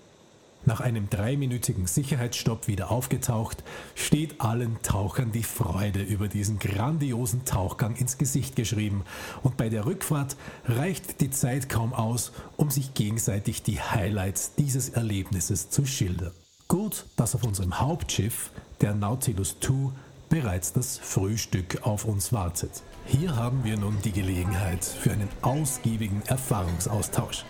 Nach 0.65 0.81
einem 0.81 1.09
dreiminütigen 1.09 1.87
Sicherheitsstopp 1.87 2.67
wieder 2.67 2.91
aufgetaucht, 2.91 3.63
steht 3.95 4.41
allen 4.41 4.75
Tauchern 4.81 5.31
die 5.31 5.43
Freude 5.43 6.01
über 6.01 6.27
diesen 6.27 6.59
grandiosen 6.59 7.45
Tauchgang 7.45 7.95
ins 7.95 8.17
Gesicht 8.17 8.57
geschrieben 8.57 9.05
und 9.43 9.55
bei 9.55 9.69
der 9.69 9.85
Rückfahrt 9.85 10.35
reicht 10.65 11.21
die 11.21 11.29
Zeit 11.29 11.69
kaum 11.69 11.93
aus, 11.93 12.33
um 12.57 12.69
sich 12.69 12.93
gegenseitig 12.95 13.63
die 13.63 13.79
Highlights 13.79 14.55
dieses 14.55 14.89
Erlebnisses 14.89 15.69
zu 15.69 15.85
schildern. 15.85 16.33
Gut, 16.69 17.07
dass 17.15 17.33
auf 17.33 17.43
unserem 17.43 17.79
Hauptschiff, 17.79 18.51
der 18.79 18.93
Nautilus 18.93 19.55
II, 19.67 19.89
bereits 20.29 20.71
das 20.71 20.99
Frühstück 20.99 21.81
auf 21.81 22.05
uns 22.05 22.31
wartet. 22.31 22.83
Hier 23.07 23.35
haben 23.35 23.63
wir 23.63 23.75
nun 23.75 23.97
die 24.03 24.11
Gelegenheit 24.11 24.85
für 24.85 25.11
einen 25.11 25.29
ausgiebigen 25.41 26.21
Erfahrungsaustausch. 26.27 27.43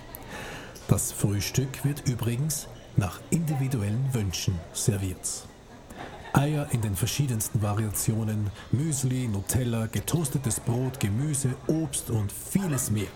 Das 0.87 1.11
Frühstück 1.11 1.83
wird 1.83 2.07
übrigens 2.07 2.69
nach 2.95 3.19
individuellen 3.29 4.07
Wünschen 4.13 4.57
serviert. 4.71 5.45
Eier 6.31 6.69
in 6.71 6.79
den 6.79 6.95
verschiedensten 6.95 7.61
Variationen, 7.61 8.49
Müsli, 8.71 9.27
Nutella, 9.27 9.87
getoastetes 9.87 10.61
Brot, 10.61 11.01
Gemüse, 11.01 11.55
Obst 11.67 12.09
und 12.09 12.31
vieles 12.31 12.89
mehr. 12.89 13.11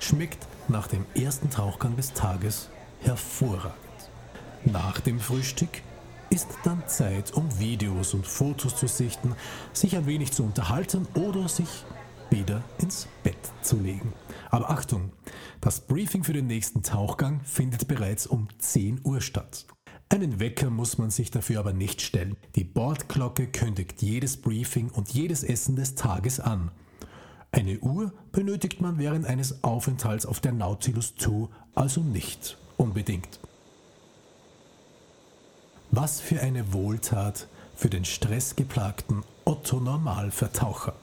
Schmeckt 0.00 0.46
nach 0.68 0.86
dem 0.86 1.04
ersten 1.14 1.50
Tauchgang 1.50 1.94
des 1.96 2.14
Tages 2.14 2.70
hervorragend. 3.02 3.91
Nach 4.64 5.00
dem 5.00 5.18
Frühstück 5.18 5.82
ist 6.30 6.46
dann 6.62 6.86
Zeit, 6.86 7.32
um 7.34 7.58
Videos 7.58 8.14
und 8.14 8.26
Fotos 8.26 8.76
zu 8.76 8.86
sichten, 8.86 9.34
sich 9.72 9.96
ein 9.96 10.06
wenig 10.06 10.32
zu 10.32 10.44
unterhalten 10.44 11.06
oder 11.14 11.48
sich 11.48 11.84
wieder 12.30 12.62
ins 12.78 13.08
Bett 13.24 13.36
zu 13.62 13.76
legen. 13.76 14.12
Aber 14.50 14.70
Achtung, 14.70 15.10
das 15.60 15.80
Briefing 15.80 16.22
für 16.22 16.32
den 16.32 16.46
nächsten 16.46 16.82
Tauchgang 16.82 17.40
findet 17.44 17.88
bereits 17.88 18.26
um 18.26 18.48
10 18.58 19.00
Uhr 19.02 19.20
statt. 19.20 19.66
Einen 20.08 20.38
Wecker 20.38 20.70
muss 20.70 20.96
man 20.96 21.10
sich 21.10 21.30
dafür 21.30 21.58
aber 21.58 21.72
nicht 21.72 22.00
stellen. 22.00 22.36
Die 22.54 22.64
Bordglocke 22.64 23.48
kündigt 23.48 24.00
jedes 24.00 24.36
Briefing 24.36 24.90
und 24.90 25.12
jedes 25.12 25.42
Essen 25.42 25.74
des 25.74 25.96
Tages 25.96 26.38
an. 26.38 26.70
Eine 27.50 27.80
Uhr 27.80 28.12
benötigt 28.30 28.80
man 28.80 28.98
während 28.98 29.26
eines 29.26 29.64
Aufenthalts 29.64 30.24
auf 30.24 30.40
der 30.40 30.52
Nautilus 30.52 31.14
II 31.20 31.48
also 31.74 32.00
nicht 32.00 32.58
unbedingt. 32.76 33.40
Was 35.94 36.22
für 36.22 36.40
eine 36.40 36.72
Wohltat 36.72 37.48
für 37.76 37.90
den 37.90 38.06
stressgeplagten 38.06 39.24
Otto 39.44 39.78
Normalvertaucher. 39.78 40.94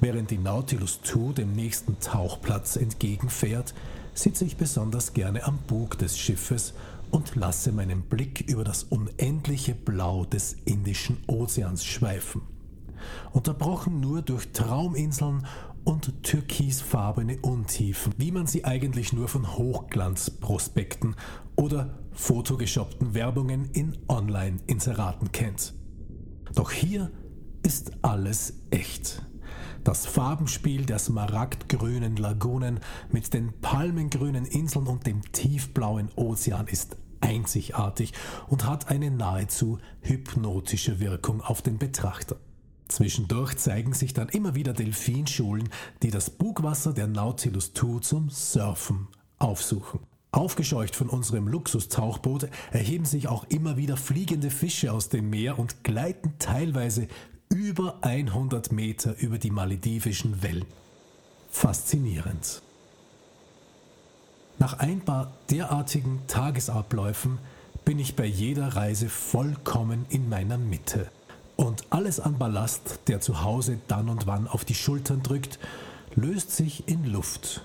Während 0.00 0.32
die 0.32 0.38
Nautilus 0.38 0.98
II 1.14 1.32
dem 1.32 1.52
nächsten 1.52 2.00
Tauchplatz 2.00 2.74
entgegenfährt, 2.74 3.72
sitze 4.12 4.46
ich 4.46 4.56
besonders 4.56 5.12
gerne 5.12 5.44
am 5.44 5.58
Bug 5.68 5.96
des 5.96 6.18
Schiffes 6.18 6.74
und 7.12 7.36
lasse 7.36 7.70
meinen 7.70 8.02
Blick 8.02 8.40
über 8.48 8.64
das 8.64 8.82
unendliche 8.82 9.76
Blau 9.76 10.24
des 10.24 10.56
Indischen 10.64 11.22
Ozeans 11.28 11.84
schweifen. 11.84 12.42
unterbrochen 13.32 14.00
nur 14.00 14.22
durch 14.22 14.50
Trauminseln 14.52 15.46
und 15.84 16.24
türkisfarbene 16.24 17.38
Untiefen, 17.42 18.12
wie 18.16 18.32
man 18.32 18.48
sie 18.48 18.64
eigentlich 18.64 19.12
nur 19.12 19.28
von 19.28 19.56
Hochglanzprospekten 19.56 21.14
oder 21.54 21.98
fotogeshoppten 22.14 23.14
Werbungen 23.14 23.70
in 23.72 23.98
Online-Inseraten 24.08 25.32
kennt. 25.32 25.74
Doch 26.54 26.70
hier 26.70 27.10
ist 27.62 27.92
alles 28.02 28.54
echt. 28.70 29.22
Das 29.84 30.06
Farbenspiel 30.06 30.86
der 30.86 30.98
smaragdgrünen 30.98 32.16
Lagunen 32.16 32.80
mit 33.10 33.34
den 33.34 33.52
palmengrünen 33.60 34.46
Inseln 34.46 34.86
und 34.86 35.06
dem 35.06 35.20
tiefblauen 35.32 36.10
Ozean 36.16 36.68
ist 36.68 36.96
einzigartig 37.20 38.12
und 38.48 38.66
hat 38.66 38.88
eine 38.88 39.10
nahezu 39.10 39.78
hypnotische 40.00 41.00
Wirkung 41.00 41.42
auf 41.42 41.62
den 41.62 41.78
Betrachter. 41.78 42.36
Zwischendurch 42.88 43.56
zeigen 43.56 43.92
sich 43.92 44.12
dann 44.12 44.28
immer 44.28 44.54
wieder 44.54 44.72
Delfinschulen, 44.72 45.68
die 46.02 46.10
das 46.10 46.30
Bugwasser 46.30 46.92
der 46.92 47.06
Nautilus 47.06 47.72
II 47.82 48.00
zum 48.00 48.30
Surfen 48.30 49.08
aufsuchen. 49.38 50.00
Aufgescheucht 50.34 50.96
von 50.96 51.08
unserem 51.08 51.46
Luxustauchboot 51.46 52.48
erheben 52.72 53.04
sich 53.04 53.28
auch 53.28 53.44
immer 53.44 53.76
wieder 53.76 53.96
fliegende 53.96 54.50
Fische 54.50 54.92
aus 54.92 55.08
dem 55.08 55.30
Meer 55.30 55.60
und 55.60 55.84
gleiten 55.84 56.34
teilweise 56.40 57.06
über 57.48 57.98
100 58.02 58.72
Meter 58.72 59.16
über 59.18 59.38
die 59.38 59.52
maledivischen 59.52 60.42
Wellen. 60.42 60.66
Faszinierend. 61.50 62.62
Nach 64.58 64.80
ein 64.80 65.02
paar 65.02 65.30
derartigen 65.50 66.20
Tagesabläufen 66.26 67.38
bin 67.84 68.00
ich 68.00 68.16
bei 68.16 68.26
jeder 68.26 68.74
Reise 68.74 69.08
vollkommen 69.08 70.04
in 70.08 70.28
meiner 70.28 70.58
Mitte. 70.58 71.08
Und 71.54 71.84
alles 71.90 72.18
an 72.18 72.38
Ballast, 72.38 72.98
der 73.06 73.20
zu 73.20 73.42
Hause 73.42 73.78
dann 73.86 74.08
und 74.08 74.26
wann 74.26 74.48
auf 74.48 74.64
die 74.64 74.74
Schultern 74.74 75.22
drückt, 75.22 75.60
löst 76.16 76.50
sich 76.50 76.88
in 76.88 77.04
Luft 77.04 77.64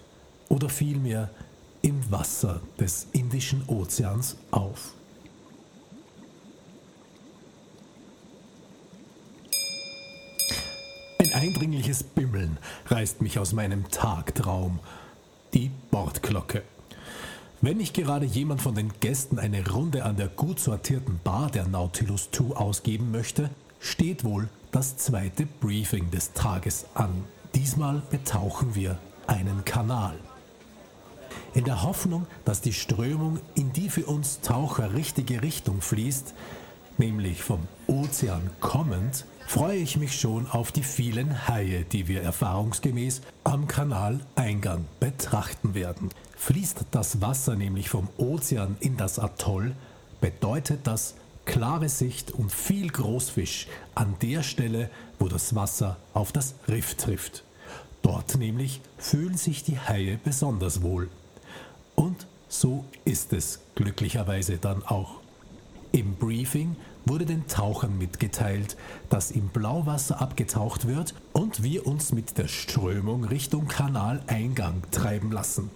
oder 0.49 0.69
vielmehr 0.69 1.31
im 1.81 2.11
Wasser 2.11 2.61
des 2.79 3.07
Indischen 3.13 3.63
Ozeans 3.67 4.37
auf. 4.51 4.93
Ein 11.19 11.33
eindringliches 11.33 12.03
Bimmeln 12.03 12.57
reißt 12.87 13.21
mich 13.21 13.39
aus 13.39 13.53
meinem 13.53 13.89
Tagtraum. 13.89 14.79
Die 15.53 15.71
Bordglocke. 15.91 16.63
Wenn 17.61 17.77
nicht 17.77 17.93
gerade 17.93 18.25
jemand 18.25 18.61
von 18.61 18.75
den 18.75 18.93
Gästen 18.99 19.37
eine 19.37 19.67
Runde 19.67 20.05
an 20.05 20.15
der 20.15 20.27
gut 20.27 20.59
sortierten 20.59 21.19
Bar 21.23 21.51
der 21.51 21.67
Nautilus 21.67 22.29
II 22.39 22.53
ausgeben 22.55 23.11
möchte, 23.11 23.49
steht 23.79 24.23
wohl 24.23 24.47
das 24.71 24.97
zweite 24.97 25.45
Briefing 25.45 26.09
des 26.11 26.33
Tages 26.33 26.85
an. 26.93 27.25
Diesmal 27.55 28.01
betauchen 28.09 28.75
wir 28.75 28.97
einen 29.27 29.65
Kanal. 29.65 30.15
In 31.53 31.63
der 31.65 31.81
Hoffnung, 31.81 32.27
dass 32.45 32.61
die 32.61 32.73
Strömung 32.73 33.39
in 33.55 33.73
die 33.73 33.89
für 33.89 34.05
uns 34.05 34.41
Taucher 34.41 34.93
richtige 34.93 35.41
Richtung 35.41 35.81
fließt, 35.81 36.35
nämlich 36.99 37.41
vom 37.41 37.67
Ozean 37.87 38.49
kommend, 38.59 39.25
freue 39.47 39.77
ich 39.77 39.97
mich 39.97 40.19
schon 40.19 40.47
auf 40.47 40.71
die 40.71 40.83
vielen 40.83 41.47
Haie, 41.47 41.83
die 41.85 42.07
wir 42.07 42.21
erfahrungsgemäß 42.21 43.21
am 43.43 43.67
Kanaleingang 43.67 44.85
betrachten 44.99 45.73
werden. 45.73 46.09
Fließt 46.37 46.85
das 46.91 47.19
Wasser 47.19 47.55
nämlich 47.55 47.89
vom 47.89 48.09
Ozean 48.17 48.77
in 48.79 48.95
das 48.95 49.17
Atoll, 49.17 49.75
bedeutet 50.21 50.85
das 50.85 51.15
klare 51.45 51.89
Sicht 51.89 52.31
und 52.31 52.51
viel 52.51 52.89
Großfisch 52.89 53.67
an 53.95 54.15
der 54.21 54.43
Stelle, 54.43 54.91
wo 55.17 55.27
das 55.27 55.55
Wasser 55.55 55.97
auf 56.13 56.31
das 56.31 56.53
Riff 56.67 56.93
trifft. 56.93 57.43
Dort 58.03 58.37
nämlich 58.37 58.81
fühlen 58.99 59.35
sich 59.35 59.63
die 59.63 59.79
Haie 59.79 60.19
besonders 60.23 60.83
wohl. 60.83 61.09
Und 61.99 62.27
so 62.47 62.85
ist 63.03 63.33
es 63.33 63.59
glücklicherweise 63.75 64.57
dann 64.57 64.83
auch. 64.85 65.19
Im 65.91 66.13
Briefing 66.15 66.77
wurde 67.05 67.25
den 67.25 67.45
Tauchern 67.47 67.97
mitgeteilt, 67.97 68.77
dass 69.09 69.31
im 69.31 69.49
Blauwasser 69.49 70.21
abgetaucht 70.21 70.87
wird 70.87 71.13
und 71.33 71.61
wir 71.61 71.85
uns 71.85 72.13
mit 72.13 72.37
der 72.37 72.47
Strömung 72.47 73.25
Richtung 73.25 73.67
Kanaleingang 73.67 74.81
treiben 74.91 75.33
lassen. 75.33 75.71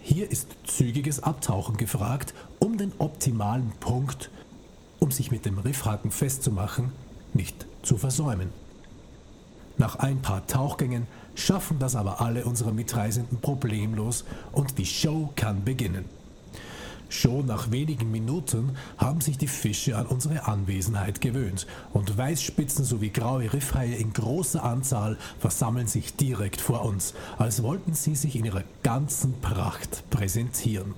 Hier 0.00 0.30
ist 0.30 0.48
zügiges 0.66 1.22
Abtauchen 1.22 1.76
gefragt, 1.76 2.32
um 2.58 2.78
den 2.78 2.92
optimalen 2.96 3.70
Punkt, 3.80 4.30
um 4.98 5.10
sich 5.10 5.30
mit 5.30 5.44
dem 5.44 5.58
Riffhaken 5.58 6.10
festzumachen, 6.10 6.90
nicht 7.34 7.66
zu 7.82 7.98
versäumen. 7.98 8.48
Nach 9.76 9.96
ein 9.96 10.22
paar 10.22 10.46
Tauchgängen 10.46 11.06
schaffen 11.34 11.78
das 11.78 11.96
aber 11.96 12.20
alle 12.20 12.44
unsere 12.44 12.72
Mitreisenden 12.72 13.40
problemlos 13.40 14.24
und 14.52 14.78
die 14.78 14.86
Show 14.86 15.30
kann 15.36 15.64
beginnen. 15.64 16.04
Schon 17.08 17.46
nach 17.46 17.70
wenigen 17.70 18.10
Minuten 18.10 18.76
haben 18.98 19.20
sich 19.20 19.38
die 19.38 19.46
Fische 19.46 19.96
an 19.96 20.06
unsere 20.06 20.48
Anwesenheit 20.48 21.20
gewöhnt 21.20 21.66
und 21.92 22.18
Weißspitzen 22.18 22.84
sowie 22.84 23.10
graue 23.10 23.52
Riffhaie 23.52 23.94
in 23.94 24.12
großer 24.12 24.64
Anzahl 24.64 25.16
versammeln 25.38 25.86
sich 25.86 26.16
direkt 26.16 26.60
vor 26.60 26.84
uns, 26.84 27.14
als 27.38 27.62
wollten 27.62 27.94
sie 27.94 28.16
sich 28.16 28.34
in 28.34 28.44
ihrer 28.44 28.64
ganzen 28.82 29.40
Pracht 29.40 30.02
präsentieren. 30.10 30.94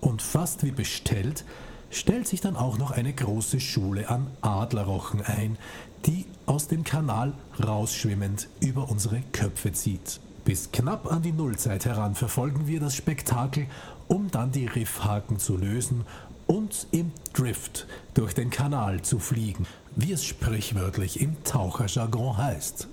Und 0.00 0.22
fast 0.22 0.64
wie 0.64 0.70
bestellt 0.70 1.44
stellt 1.90 2.28
sich 2.28 2.40
dann 2.40 2.56
auch 2.56 2.78
noch 2.78 2.90
eine 2.90 3.12
große 3.12 3.60
Schule 3.60 4.08
an 4.08 4.26
Adlerrochen 4.40 5.22
ein, 5.22 5.58
die 6.06 6.26
aus 6.46 6.68
dem 6.68 6.84
Kanal 6.84 7.32
rausschwimmend 7.62 8.48
über 8.60 8.90
unsere 8.90 9.22
Köpfe 9.32 9.72
zieht. 9.72 10.20
Bis 10.44 10.72
knapp 10.72 11.10
an 11.12 11.22
die 11.22 11.32
Nullzeit 11.32 11.84
heran 11.84 12.14
verfolgen 12.14 12.66
wir 12.66 12.80
das 12.80 12.94
Spektakel 12.94 13.66
um 14.08 14.30
dann 14.30 14.50
die 14.50 14.66
Riffhaken 14.66 15.38
zu 15.38 15.56
lösen 15.56 16.04
und 16.46 16.88
im 16.90 17.12
Drift 17.34 17.86
durch 18.14 18.34
den 18.34 18.50
Kanal 18.50 19.02
zu 19.02 19.18
fliegen, 19.18 19.66
wie 19.94 20.12
es 20.12 20.24
sprichwörtlich 20.24 21.20
im 21.20 21.42
Taucherjargon 21.44 22.38
heißt. 22.38 22.88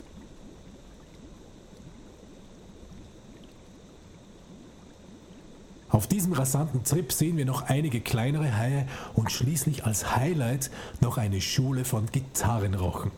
Auf 5.95 6.08
diesem 6.08 6.34
rasanten 6.34 6.84
Trip 6.84 7.10
sehen 7.13 7.38
wir 7.38 7.45
noch 7.45 7.69
einige 7.69 8.01
kleinere 8.01 8.58
Haie 8.58 8.86
und 9.13 9.31
schließlich 9.31 9.86
als 9.86 10.13
Highlight 10.13 10.69
noch 10.99 11.17
eine 11.17 11.39
Schule 11.39 11.86
von 11.86 12.08
Gitarrenrochen. 12.12 13.12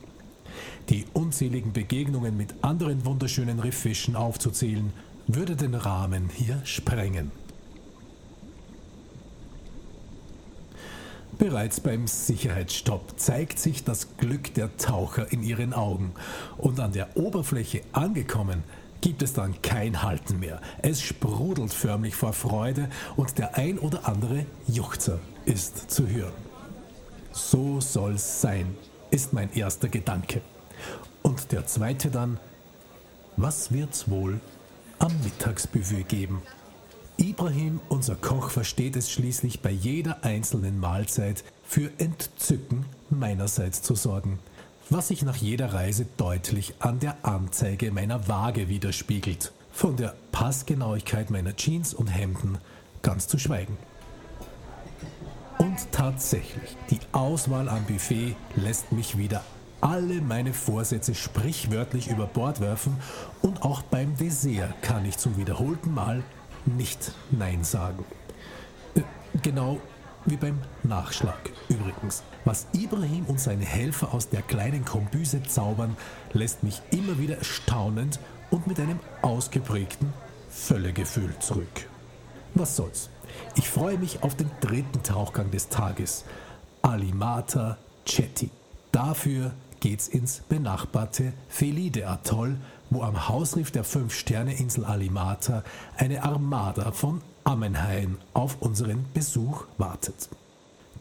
Die 0.89 1.05
unzähligen 1.13 1.73
Begegnungen 1.73 2.37
mit 2.37 2.53
anderen 2.61 3.03
wunderschönen 3.03 3.59
Rifffischen 3.59 4.15
aufzuzählen, 4.15 4.93
würde 5.25 5.55
den 5.55 5.73
Rahmen 5.73 6.29
hier 6.31 6.61
sprengen. 6.65 7.31
Bereits 11.39 11.79
beim 11.79 12.05
Sicherheitsstopp 12.05 13.19
zeigt 13.19 13.57
sich 13.57 13.85
das 13.85 14.17
Glück 14.17 14.53
der 14.53 14.77
Taucher 14.77 15.31
in 15.31 15.41
ihren 15.41 15.73
Augen. 15.73 16.11
Und 16.57 16.79
an 16.79 16.93
der 16.93 17.17
Oberfläche 17.17 17.81
angekommen, 17.91 18.63
gibt 19.01 19.21
es 19.21 19.33
dann 19.33 19.61
kein 19.61 20.03
Halten 20.03 20.39
mehr. 20.39 20.61
Es 20.81 21.01
sprudelt 21.01 21.73
förmlich 21.73 22.15
vor 22.15 22.33
Freude 22.33 22.89
und 23.15 23.37
der 23.37 23.57
ein 23.57 23.79
oder 23.79 24.07
andere 24.07 24.45
Juchzer 24.67 25.19
ist 25.45 25.91
zu 25.91 26.07
hören. 26.07 26.33
So 27.31 27.79
soll's 27.79 28.41
sein, 28.41 28.75
ist 29.11 29.33
mein 29.33 29.53
erster 29.53 29.89
Gedanke. 29.89 30.41
Und 31.21 31.51
der 31.51 31.65
zweite 31.67 32.09
dann, 32.09 32.39
was 33.35 33.71
wird's 33.71 34.09
wohl 34.09 34.39
am 34.99 35.13
Mittagsbuffet 35.23 36.07
geben? 36.07 36.41
Ibrahim, 37.17 37.79
unser 37.89 38.15
Koch, 38.15 38.49
versteht 38.49 38.95
es 38.95 39.11
schließlich 39.11 39.61
bei 39.61 39.71
jeder 39.71 40.23
einzelnen 40.23 40.79
Mahlzeit 40.79 41.43
für 41.63 41.91
Entzücken 41.97 42.85
meinerseits 43.09 43.81
zu 43.81 43.95
sorgen, 43.95 44.39
was 44.89 45.09
sich 45.09 45.23
nach 45.23 45.35
jeder 45.35 45.73
Reise 45.73 46.05
deutlich 46.17 46.75
an 46.79 46.99
der 46.99 47.17
Anzeige 47.23 47.91
meiner 47.91 48.27
Waage 48.27 48.69
widerspiegelt, 48.69 49.51
von 49.71 49.95
der 49.97 50.15
Passgenauigkeit 50.31 51.29
meiner 51.29 51.55
Jeans 51.55 51.93
und 51.93 52.07
Hemden 52.07 52.57
ganz 53.01 53.27
zu 53.27 53.37
schweigen. 53.37 53.77
Und 55.57 55.91
tatsächlich, 55.91 56.77
die 56.89 56.99
Auswahl 57.11 57.67
am 57.67 57.83
Buffet 57.85 58.35
lässt 58.55 58.91
mich 58.91 59.17
wieder 59.17 59.43
alle 59.81 60.21
meine 60.21 60.53
Vorsätze 60.53 61.13
sprichwörtlich 61.13 62.07
über 62.07 62.25
Bord 62.25 62.61
werfen 62.61 62.97
und 63.41 63.63
auch 63.63 63.81
beim 63.83 64.15
Dessert 64.17 64.81
kann 64.81 65.05
ich 65.05 65.17
zum 65.17 65.37
wiederholten 65.37 65.93
Mal 65.93 66.23
nicht 66.65 67.11
Nein 67.31 67.63
sagen. 67.63 68.03
Äh, 68.95 69.01
genau 69.43 69.79
wie 70.25 70.37
beim 70.37 70.59
Nachschlag 70.83 71.51
übrigens. 71.69 72.23
Was 72.47 72.65
Ibrahim 72.71 73.25
und 73.25 73.41
seine 73.41 73.65
Helfer 73.65 74.13
aus 74.13 74.29
der 74.29 74.41
kleinen 74.41 74.85
Kombüse 74.85 75.43
zaubern, 75.43 75.97
lässt 76.31 76.63
mich 76.63 76.81
immer 76.91 77.19
wieder 77.19 77.43
staunend 77.43 78.21
und 78.51 78.67
mit 78.67 78.79
einem 78.79 79.01
ausgeprägten 79.21 80.13
Völlegefühl 80.49 81.37
zurück. 81.41 81.89
Was 82.55 82.77
soll's? 82.77 83.09
Ich 83.55 83.67
freue 83.67 83.97
mich 83.97 84.23
auf 84.23 84.37
den 84.37 84.49
dritten 84.61 85.03
Tauchgang 85.03 85.51
des 85.51 85.67
Tages. 85.67 86.23
Alimata 86.83 87.77
Chetty. 88.05 88.49
Dafür 88.93 89.51
geht's 89.81 90.07
ins 90.07 90.39
benachbarte 90.47 91.33
Felide-Atoll, 91.49 92.55
wo 92.89 93.01
am 93.01 93.27
Hausriff 93.27 93.71
der 93.71 93.83
Fünf-Sterne-Insel 93.83 94.85
Alimata 94.85 95.65
eine 95.97 96.23
Armada 96.23 96.93
von 96.93 97.19
Ammenhaien 97.43 98.17
auf 98.33 98.61
unseren 98.61 99.05
Besuch 99.13 99.65
wartet. 99.77 100.29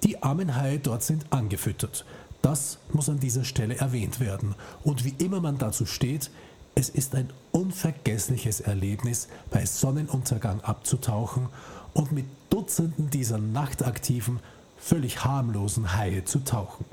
Die 0.03 0.23
Ammenhaie 0.23 0.79
dort 0.79 1.03
sind 1.03 1.27
angefüttert. 1.31 2.05
Das 2.43 2.79
muss 2.93 3.09
an 3.09 3.19
dieser 3.19 3.45
Stelle 3.45 3.77
erwähnt 3.77 4.21
werden. 4.21 4.55
Und 4.85 5.05
wie 5.05 5.15
immer 5.19 5.41
man 5.41 5.59
dazu 5.59 5.87
steht, 5.87 6.31
es 6.75 6.91
ist 6.91 7.15
ein 7.15 7.31
unvergessliches 7.53 8.61
Erlebnis, 8.61 9.29
bei 9.51 9.65
Sonnenuntergang 9.65 10.61
abzutauchen 10.61 11.49
und 11.95 12.13
mit 12.13 12.27
Dutzenden 12.51 13.09
dieser 13.11 13.39
nachtaktiven, 13.39 14.41
völlig 14.79 15.25
harmlosen 15.25 15.97
Haie 15.97 16.25
zu 16.25 16.41
tauchen. 16.41 16.85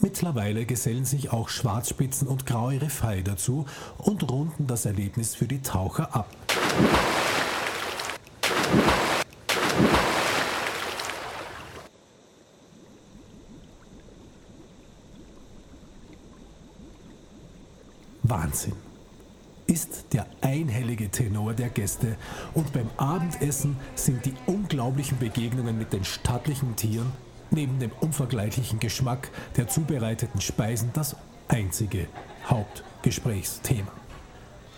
Mittlerweile 0.00 0.66
gesellen 0.66 1.06
sich 1.06 1.32
auch 1.32 1.48
Schwarzspitzen 1.48 2.28
und 2.28 2.44
graue 2.44 2.82
Riffhaie 2.82 3.22
dazu 3.22 3.64
und 3.98 4.30
runden 4.30 4.66
das 4.66 4.84
Erlebnis 4.84 5.34
für 5.34 5.46
die 5.46 5.62
Taucher 5.62 6.14
ab. 6.14 6.28
Wahnsinn 18.24 18.72
ist 19.66 20.12
der 20.12 20.26
einhellige 20.40 21.10
Tenor 21.10 21.52
der 21.52 21.68
Gäste 21.68 22.16
und 22.54 22.72
beim 22.72 22.88
Abendessen 22.96 23.76
sind 23.94 24.24
die 24.24 24.34
unglaublichen 24.46 25.18
Begegnungen 25.18 25.76
mit 25.76 25.92
den 25.92 26.04
stattlichen 26.04 26.74
Tieren 26.74 27.12
neben 27.50 27.78
dem 27.78 27.90
unvergleichlichen 28.00 28.80
Geschmack 28.80 29.30
der 29.58 29.68
zubereiteten 29.68 30.40
Speisen 30.40 30.90
das 30.94 31.16
einzige 31.48 32.08
Hauptgesprächsthema. 32.46 33.92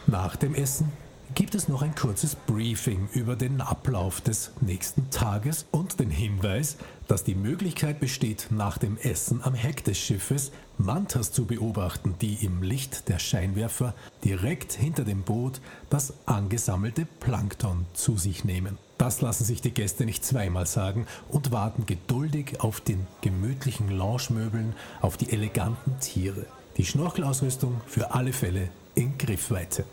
Nach 0.08 0.34
dem 0.34 0.54
Essen 0.54 0.92
gibt 1.34 1.54
es 1.54 1.68
noch 1.68 1.82
ein 1.82 1.94
kurzes 1.94 2.34
Briefing 2.34 3.08
über 3.12 3.36
den 3.36 3.60
Ablauf 3.60 4.20
des 4.20 4.52
nächsten 4.60 5.10
Tages 5.10 5.66
und 5.70 5.98
den 5.98 6.10
Hinweis, 6.10 6.76
dass 7.08 7.24
die 7.24 7.34
Möglichkeit 7.34 8.00
besteht, 8.00 8.48
nach 8.50 8.78
dem 8.78 8.96
Essen 8.98 9.42
am 9.42 9.54
Heck 9.54 9.84
des 9.84 9.98
Schiffes 9.98 10.52
Mantas 10.78 11.32
zu 11.32 11.46
beobachten, 11.46 12.14
die 12.20 12.34
im 12.44 12.62
Licht 12.62 13.08
der 13.08 13.18
Scheinwerfer 13.18 13.94
direkt 14.24 14.72
hinter 14.72 15.04
dem 15.04 15.22
Boot 15.22 15.60
das 15.90 16.14
angesammelte 16.26 17.06
Plankton 17.20 17.86
zu 17.94 18.16
sich 18.16 18.44
nehmen. 18.44 18.78
Das 18.98 19.20
lassen 19.20 19.44
sich 19.44 19.60
die 19.60 19.72
Gäste 19.72 20.06
nicht 20.06 20.24
zweimal 20.24 20.66
sagen 20.66 21.06
und 21.28 21.52
warten 21.52 21.86
geduldig 21.86 22.60
auf 22.60 22.80
den 22.80 23.06
gemütlichen 23.20 23.90
Loungemöbeln, 23.90 24.74
auf 25.00 25.16
die 25.16 25.32
eleganten 25.32 25.98
Tiere. 26.00 26.46
Die 26.76 26.84
Schnorchelausrüstung 26.84 27.80
für 27.86 28.14
alle 28.14 28.32
Fälle 28.32 28.68
in 28.94 29.18
Griffweite. 29.18 29.84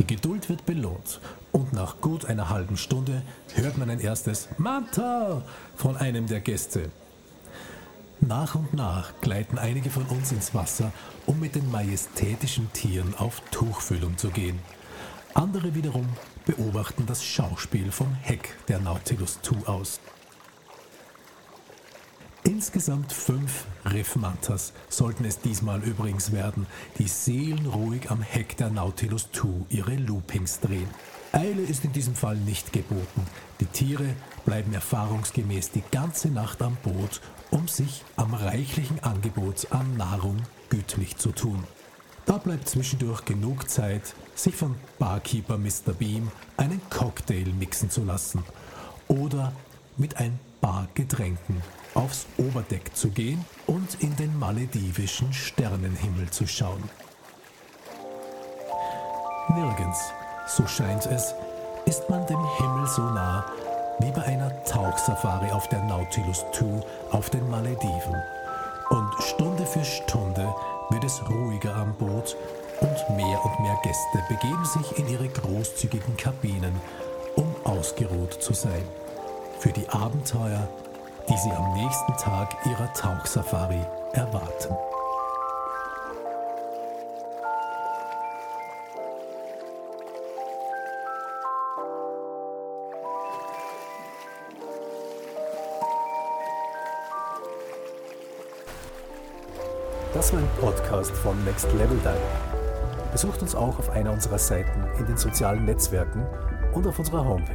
Die 0.00 0.06
Geduld 0.06 0.48
wird 0.48 0.64
belohnt 0.64 1.20
und 1.52 1.74
nach 1.74 2.00
gut 2.00 2.24
einer 2.24 2.48
halben 2.48 2.78
Stunde 2.78 3.20
hört 3.54 3.76
man 3.76 3.90
ein 3.90 4.00
erstes 4.00 4.48
Manta 4.56 5.42
von 5.76 5.94
einem 5.98 6.26
der 6.26 6.40
Gäste. 6.40 6.90
Nach 8.20 8.54
und 8.54 8.72
nach 8.72 9.12
gleiten 9.20 9.58
einige 9.58 9.90
von 9.90 10.06
uns 10.06 10.32
ins 10.32 10.54
Wasser, 10.54 10.90
um 11.26 11.38
mit 11.38 11.54
den 11.54 11.70
majestätischen 11.70 12.72
Tieren 12.72 13.14
auf 13.18 13.42
Tuchfüllung 13.50 14.16
zu 14.16 14.30
gehen. 14.30 14.58
Andere 15.34 15.74
wiederum 15.74 16.08
beobachten 16.46 17.04
das 17.04 17.22
Schauspiel 17.22 17.92
vom 17.92 18.14
Heck 18.14 18.56
der 18.68 18.80
Nautilus 18.80 19.38
II 19.52 19.66
aus. 19.66 20.00
Insgesamt 22.50 23.12
fünf 23.12 23.64
Riffmantas 23.84 24.72
sollten 24.88 25.24
es 25.24 25.38
diesmal 25.38 25.84
übrigens 25.84 26.32
werden, 26.32 26.66
die 26.98 27.06
seelenruhig 27.06 28.10
am 28.10 28.22
Heck 28.22 28.56
der 28.56 28.70
Nautilus 28.70 29.28
II 29.32 29.66
ihre 29.68 29.94
Loopings 29.94 30.58
drehen. 30.58 30.88
Eile 31.30 31.62
ist 31.62 31.84
in 31.84 31.92
diesem 31.92 32.16
Fall 32.16 32.34
nicht 32.34 32.72
geboten. 32.72 33.24
Die 33.60 33.66
Tiere 33.66 34.16
bleiben 34.44 34.74
erfahrungsgemäß 34.74 35.70
die 35.70 35.84
ganze 35.92 36.26
Nacht 36.26 36.60
am 36.60 36.76
Boot, 36.82 37.20
um 37.52 37.68
sich 37.68 38.02
am 38.16 38.34
reichlichen 38.34 38.98
Angebot 38.98 39.68
an 39.70 39.96
Nahrung 39.96 40.38
gütlich 40.70 41.18
zu 41.18 41.30
tun. 41.30 41.62
Da 42.26 42.38
bleibt 42.38 42.68
zwischendurch 42.68 43.24
genug 43.26 43.70
Zeit, 43.70 44.12
sich 44.34 44.56
von 44.56 44.74
Barkeeper 44.98 45.56
Mr. 45.56 45.92
Beam 45.96 46.32
einen 46.56 46.80
Cocktail 46.90 47.52
mixen 47.56 47.90
zu 47.90 48.02
lassen 48.02 48.42
oder 49.06 49.52
mit 49.96 50.16
ein 50.16 50.40
paar 50.60 50.88
Getränken 50.94 51.62
aufs 51.94 52.26
Oberdeck 52.38 52.94
zu 52.96 53.10
gehen 53.10 53.44
und 53.66 54.00
in 54.00 54.14
den 54.16 54.38
maledivischen 54.38 55.32
Sternenhimmel 55.32 56.30
zu 56.30 56.46
schauen. 56.46 56.82
Nirgends, 59.48 60.12
so 60.46 60.66
scheint 60.66 61.06
es, 61.06 61.34
ist 61.86 62.08
man 62.08 62.26
dem 62.26 62.44
Himmel 62.58 62.86
so 62.86 63.02
nah 63.02 63.44
wie 64.00 64.10
bei 64.12 64.22
einer 64.22 64.64
Tauchsafari 64.64 65.50
auf 65.50 65.68
der 65.68 65.82
Nautilus 65.84 66.44
II 66.60 66.80
auf 67.10 67.30
den 67.30 67.48
Malediven. 67.50 68.16
Und 68.90 69.22
Stunde 69.22 69.66
für 69.66 69.84
Stunde 69.84 70.54
wird 70.90 71.04
es 71.04 71.20
ruhiger 71.28 71.74
am 71.76 71.94
Boot 71.94 72.36
und 72.80 73.16
mehr 73.16 73.44
und 73.44 73.60
mehr 73.60 73.78
Gäste 73.82 74.24
begeben 74.28 74.64
sich 74.64 74.98
in 74.98 75.08
ihre 75.08 75.28
großzügigen 75.28 76.16
Kabinen, 76.16 76.74
um 77.36 77.54
ausgeruht 77.64 78.42
zu 78.42 78.54
sein. 78.54 78.82
Für 79.58 79.70
die 79.70 79.88
Abenteuer 79.88 80.68
die 81.30 81.36
sie 81.36 81.52
am 81.52 81.72
nächsten 81.74 82.16
Tag 82.16 82.56
ihrer 82.66 82.92
Tauchsafari 82.92 83.86
erwarten. 84.14 84.74
Das 100.12 100.32
war 100.32 100.40
ein 100.40 100.48
Podcast 100.60 101.12
von 101.12 101.44
Next 101.44 101.72
Level 101.74 101.96
Diving. 101.98 102.18
Besucht 103.12 103.40
uns 103.40 103.54
auch 103.54 103.78
auf 103.78 103.88
einer 103.90 104.10
unserer 104.12 104.38
Seiten 104.38 104.84
in 104.98 105.06
den 105.06 105.16
sozialen 105.16 105.64
Netzwerken 105.64 106.26
und 106.74 106.88
auf 106.88 106.98
unserer 106.98 107.24
Homepage 107.24 107.54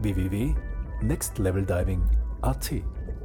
www.nextleveldiving.com. 0.00 2.17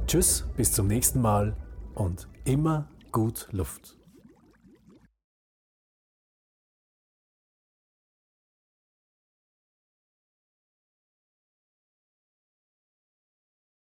Tschüss, 0.06 0.44
bis 0.56 0.72
zum 0.72 0.88
nächsten 0.88 1.20
Mal 1.20 1.56
und 1.94 2.28
immer 2.44 2.88
gut 3.12 3.48
Luft. 3.52 3.96